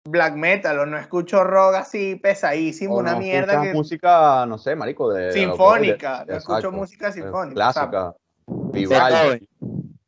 [0.08, 4.58] black metal o no escucho rock así pesadísimo, O una no mierda que música, no
[4.58, 5.32] sé, marico, de...
[5.32, 7.70] sinfónica, de- no escucho música eh, sinfónica.
[7.70, 8.16] o sea, Clásica.
[8.48, 9.48] Vivaldi.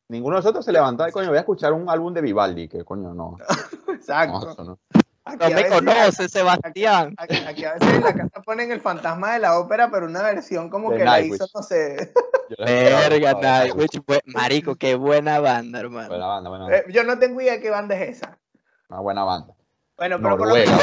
[0.10, 2.86] Ninguno de nosotros se levantaba y coño, voy a escuchar un álbum de Vivaldi, que
[2.86, 3.38] coño, no.
[3.38, 3.38] no,
[3.94, 4.52] exacto.
[4.52, 4.80] eso no.
[5.26, 7.14] Aquí No a me conoce, Sebastián.
[7.18, 10.24] Aquí, aquí a veces en la casa ponen el fantasma de la ópera, pero una
[10.24, 12.14] versión como que la hizo, no sé.
[12.58, 16.08] Verga, Nightwish, Marico, qué buena banda, hermano.
[16.08, 16.78] Buena banda, buena banda.
[16.78, 18.40] Eh, yo no tengo idea qué banda es esa.
[18.88, 19.54] Una buena banda.
[19.98, 20.80] Bueno, pero por lo menos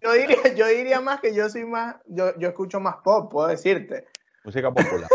[0.00, 3.48] yo diría, yo diría más que yo soy más, yo, yo escucho más pop, puedo
[3.48, 4.06] decirte.
[4.44, 5.08] Música popular.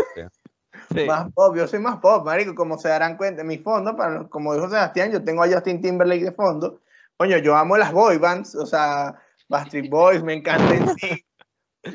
[0.94, 1.06] Sí.
[1.06, 4.28] Más pop, yo soy más pop, marico, como se darán cuenta, en mi fondo, para,
[4.28, 6.82] como dijo Sebastián, yo tengo a Justin Timberlake de fondo.
[7.18, 9.16] Coño, yo amo las boy bands, o sea,
[9.50, 11.24] Backstreet Boys, me encanta en sí.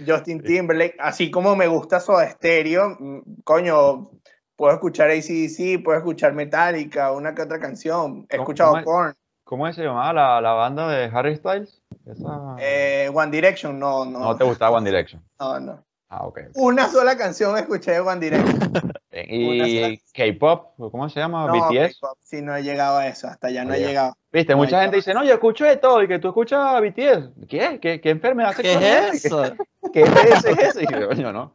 [0.07, 4.11] Justin Timberlake, así como me gusta Soda Stereo, mm, coño,
[4.57, 8.85] puedo escuchar ACDC, puedo escuchar Metallica, una que otra canción, he ¿Cómo- escuchado cómo?
[8.85, 9.15] Korn,
[9.45, 11.83] ¿Cómo se llamaba la, la banda de Harry Styles?
[12.07, 12.57] Esa...
[12.59, 15.23] eh, One Direction, no, no, no te gustaba One Direction.
[15.39, 15.85] no, no.
[16.15, 16.29] Ah.
[16.57, 18.93] Una sola canción escuché de One Direction.
[19.13, 21.47] Y K-pop, ¿cómo se llama?
[21.47, 21.99] No, BTS.
[22.01, 24.15] K-pop, sí, no he llegado a eso, hasta allá no he llegado.
[24.31, 27.49] Viste, No, mucha gente dice, no, yo escucho de todo, y que tú escuchas BTS.
[27.49, 27.79] ¿Qué?
[27.81, 29.43] ¿Qué, qué enfermedad ¿Qué es eso?
[29.95, 30.81] ¿Qué es eso?
[30.83, 31.55] Y yo, coño, ¿no?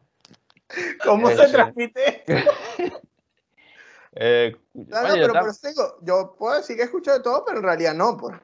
[1.05, 2.23] ¿Cómo Eh, se transmite?
[4.19, 7.19] Eh, No, no, oye, yo pero por eso digo, yo puedo decir que escucho de
[7.19, 8.35] todo, pero en realidad no, pues.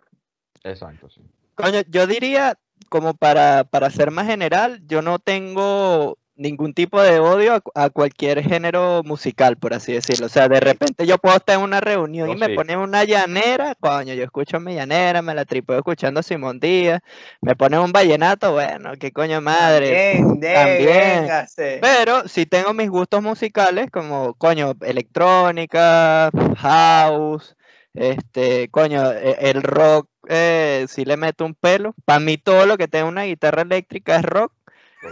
[0.64, 1.22] Exacto, sí.
[1.56, 2.56] Coño, yo diría,
[2.94, 7.90] como para, para ser más general, yo no tengo ningún tipo de odio a, a
[7.90, 10.28] cualquier género musical, por así decirlo.
[10.28, 12.54] O sea, de repente yo puedo estar en una reunión y me sí.
[12.54, 17.02] ponen una llanera, coño, yo escucho mi llanera, me la tripeo escuchando a Simón Díaz,
[17.42, 19.90] me ponen un vallenato, bueno, qué coño madre.
[19.90, 21.22] Bien, también.
[21.24, 21.80] véngase.
[21.82, 27.56] Pero sí tengo mis gustos musicales como, coño, electrónica, house,
[27.94, 31.94] este, coño, e- el rock, eh, sí le meto un pelo.
[32.06, 34.54] Para mí todo lo que tenga una guitarra eléctrica es rock.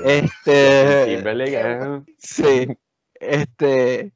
[0.03, 1.21] Este,
[2.17, 2.67] sí,
[3.19, 4.13] este,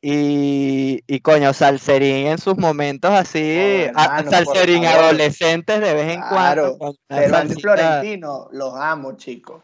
[0.00, 6.20] y, y coño, salserín en sus momentos así, Oh, hermano, salserín adolescentes de vez en
[6.20, 6.96] Claro, cuando.
[7.08, 9.62] Pero Florentino, los amo, chicos.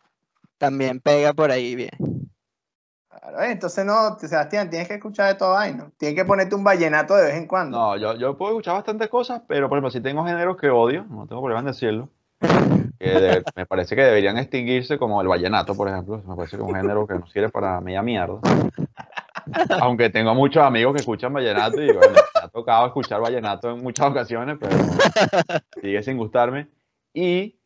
[0.59, 1.91] También pega por ahí bien.
[3.25, 5.91] Claro, eh, entonces no, Sebastián, tienes que escuchar de todo vaina.
[5.97, 7.79] Tienes que ponerte un vallenato de vez en cuando.
[7.79, 11.07] No, yo, yo puedo escuchar bastantes cosas, pero por ejemplo, si tengo géneros que odio,
[11.09, 12.11] no tengo problema en decirlo,
[12.99, 16.63] que de- me parece que deberían extinguirse como el vallenato, por ejemplo, me parece que
[16.63, 18.41] es un género que no sirve para media mierda.
[19.81, 23.83] Aunque tengo muchos amigos que escuchan vallenato y bueno, me ha tocado escuchar vallenato en
[23.83, 24.77] muchas ocasiones, pero
[25.81, 26.69] sigue sin gustarme.
[27.15, 27.59] Y,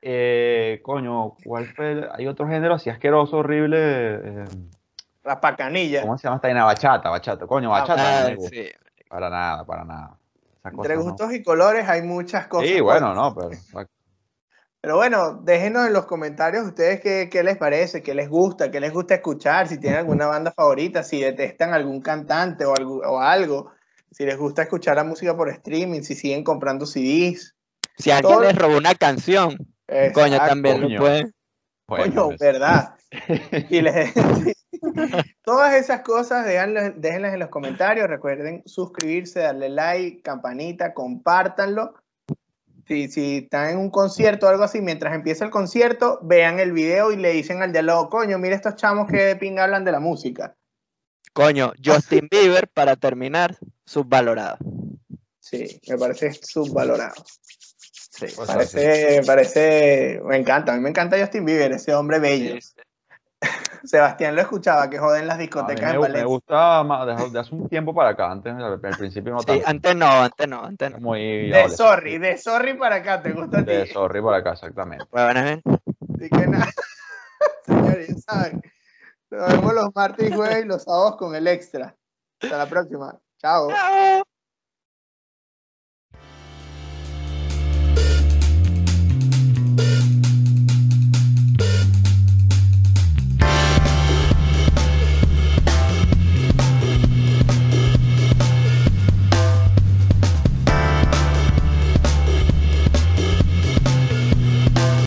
[0.00, 1.92] eh, coño, ¿cuál fue?
[1.92, 3.78] el- Hay otro género así asqueroso, horrible.
[3.78, 4.44] eh,
[5.24, 6.02] Raspacanilla.
[6.02, 6.64] ¿Cómo se llama esta vaina?
[6.64, 7.46] Bachata, bachata.
[7.46, 8.50] Coño, bachata Ah, gusta.
[8.56, 8.68] sí.
[9.08, 10.18] Para nada, para nada.
[10.58, 11.02] Esas Entre cosas no.
[11.10, 12.68] gustos y colores hay muchas cosas.
[12.68, 13.50] Sí, bueno, no, pero
[14.80, 18.80] Pero bueno, déjenos en los comentarios ustedes qué, qué les parece, qué les gusta, qué
[18.80, 23.20] les gusta escuchar, si tienen alguna banda favorita, si detestan algún cantante o algo, o
[23.20, 23.70] algo,
[24.10, 27.54] si les gusta escuchar la música por streaming, si siguen comprando CDs.
[27.96, 29.56] Si alguien Todo- les robó una canción,
[30.14, 31.32] coño, también lo puede.
[31.86, 32.94] bueno, Coño, pues, verdad.
[33.70, 34.12] Y les-
[35.44, 38.08] Todas esas cosas déjenlas, déjenlas en los comentarios.
[38.08, 41.94] Recuerden suscribirse, darle like, campanita, compártanlo.
[42.86, 46.72] Si, si están en un concierto o algo así, mientras empieza el concierto, vean el
[46.72, 49.92] video y le dicen al diálogo, coño, mira estos chamos que de pinga hablan de
[49.92, 50.56] la música.
[51.32, 53.56] Coño, Justin Bieber, para terminar,
[53.86, 54.58] subvalorado.
[55.38, 57.14] Sí, me parece subvalorado.
[58.10, 58.26] Sí.
[58.36, 62.60] O sea, Parece, parece, me encanta, a mí me encanta Justin Bieber, ese hombre bello.
[62.60, 62.71] Sí,
[63.84, 66.24] Sebastián lo escuchaba, que joden las A mí discotecas me, en me Valencia.
[66.26, 69.46] gusta más de, de hace un tiempo para acá, antes al, al principio no Sí,
[69.46, 69.64] tanto.
[69.66, 70.98] antes no, antes no, antes no.
[71.00, 73.72] Muy De sorry, de sorry para acá, ¿te gusta a ti?
[73.72, 75.04] De sorry para acá, exactamente.
[75.10, 75.62] Bueno, bien.
[76.14, 76.66] Así que nada,
[77.66, 78.62] señores, ya saben.
[79.30, 81.96] Nos vemos los martes y jueves y los sábados con el extra.
[82.40, 83.18] Hasta la próxima.
[83.38, 83.70] Chao.
[83.70, 84.22] Chao.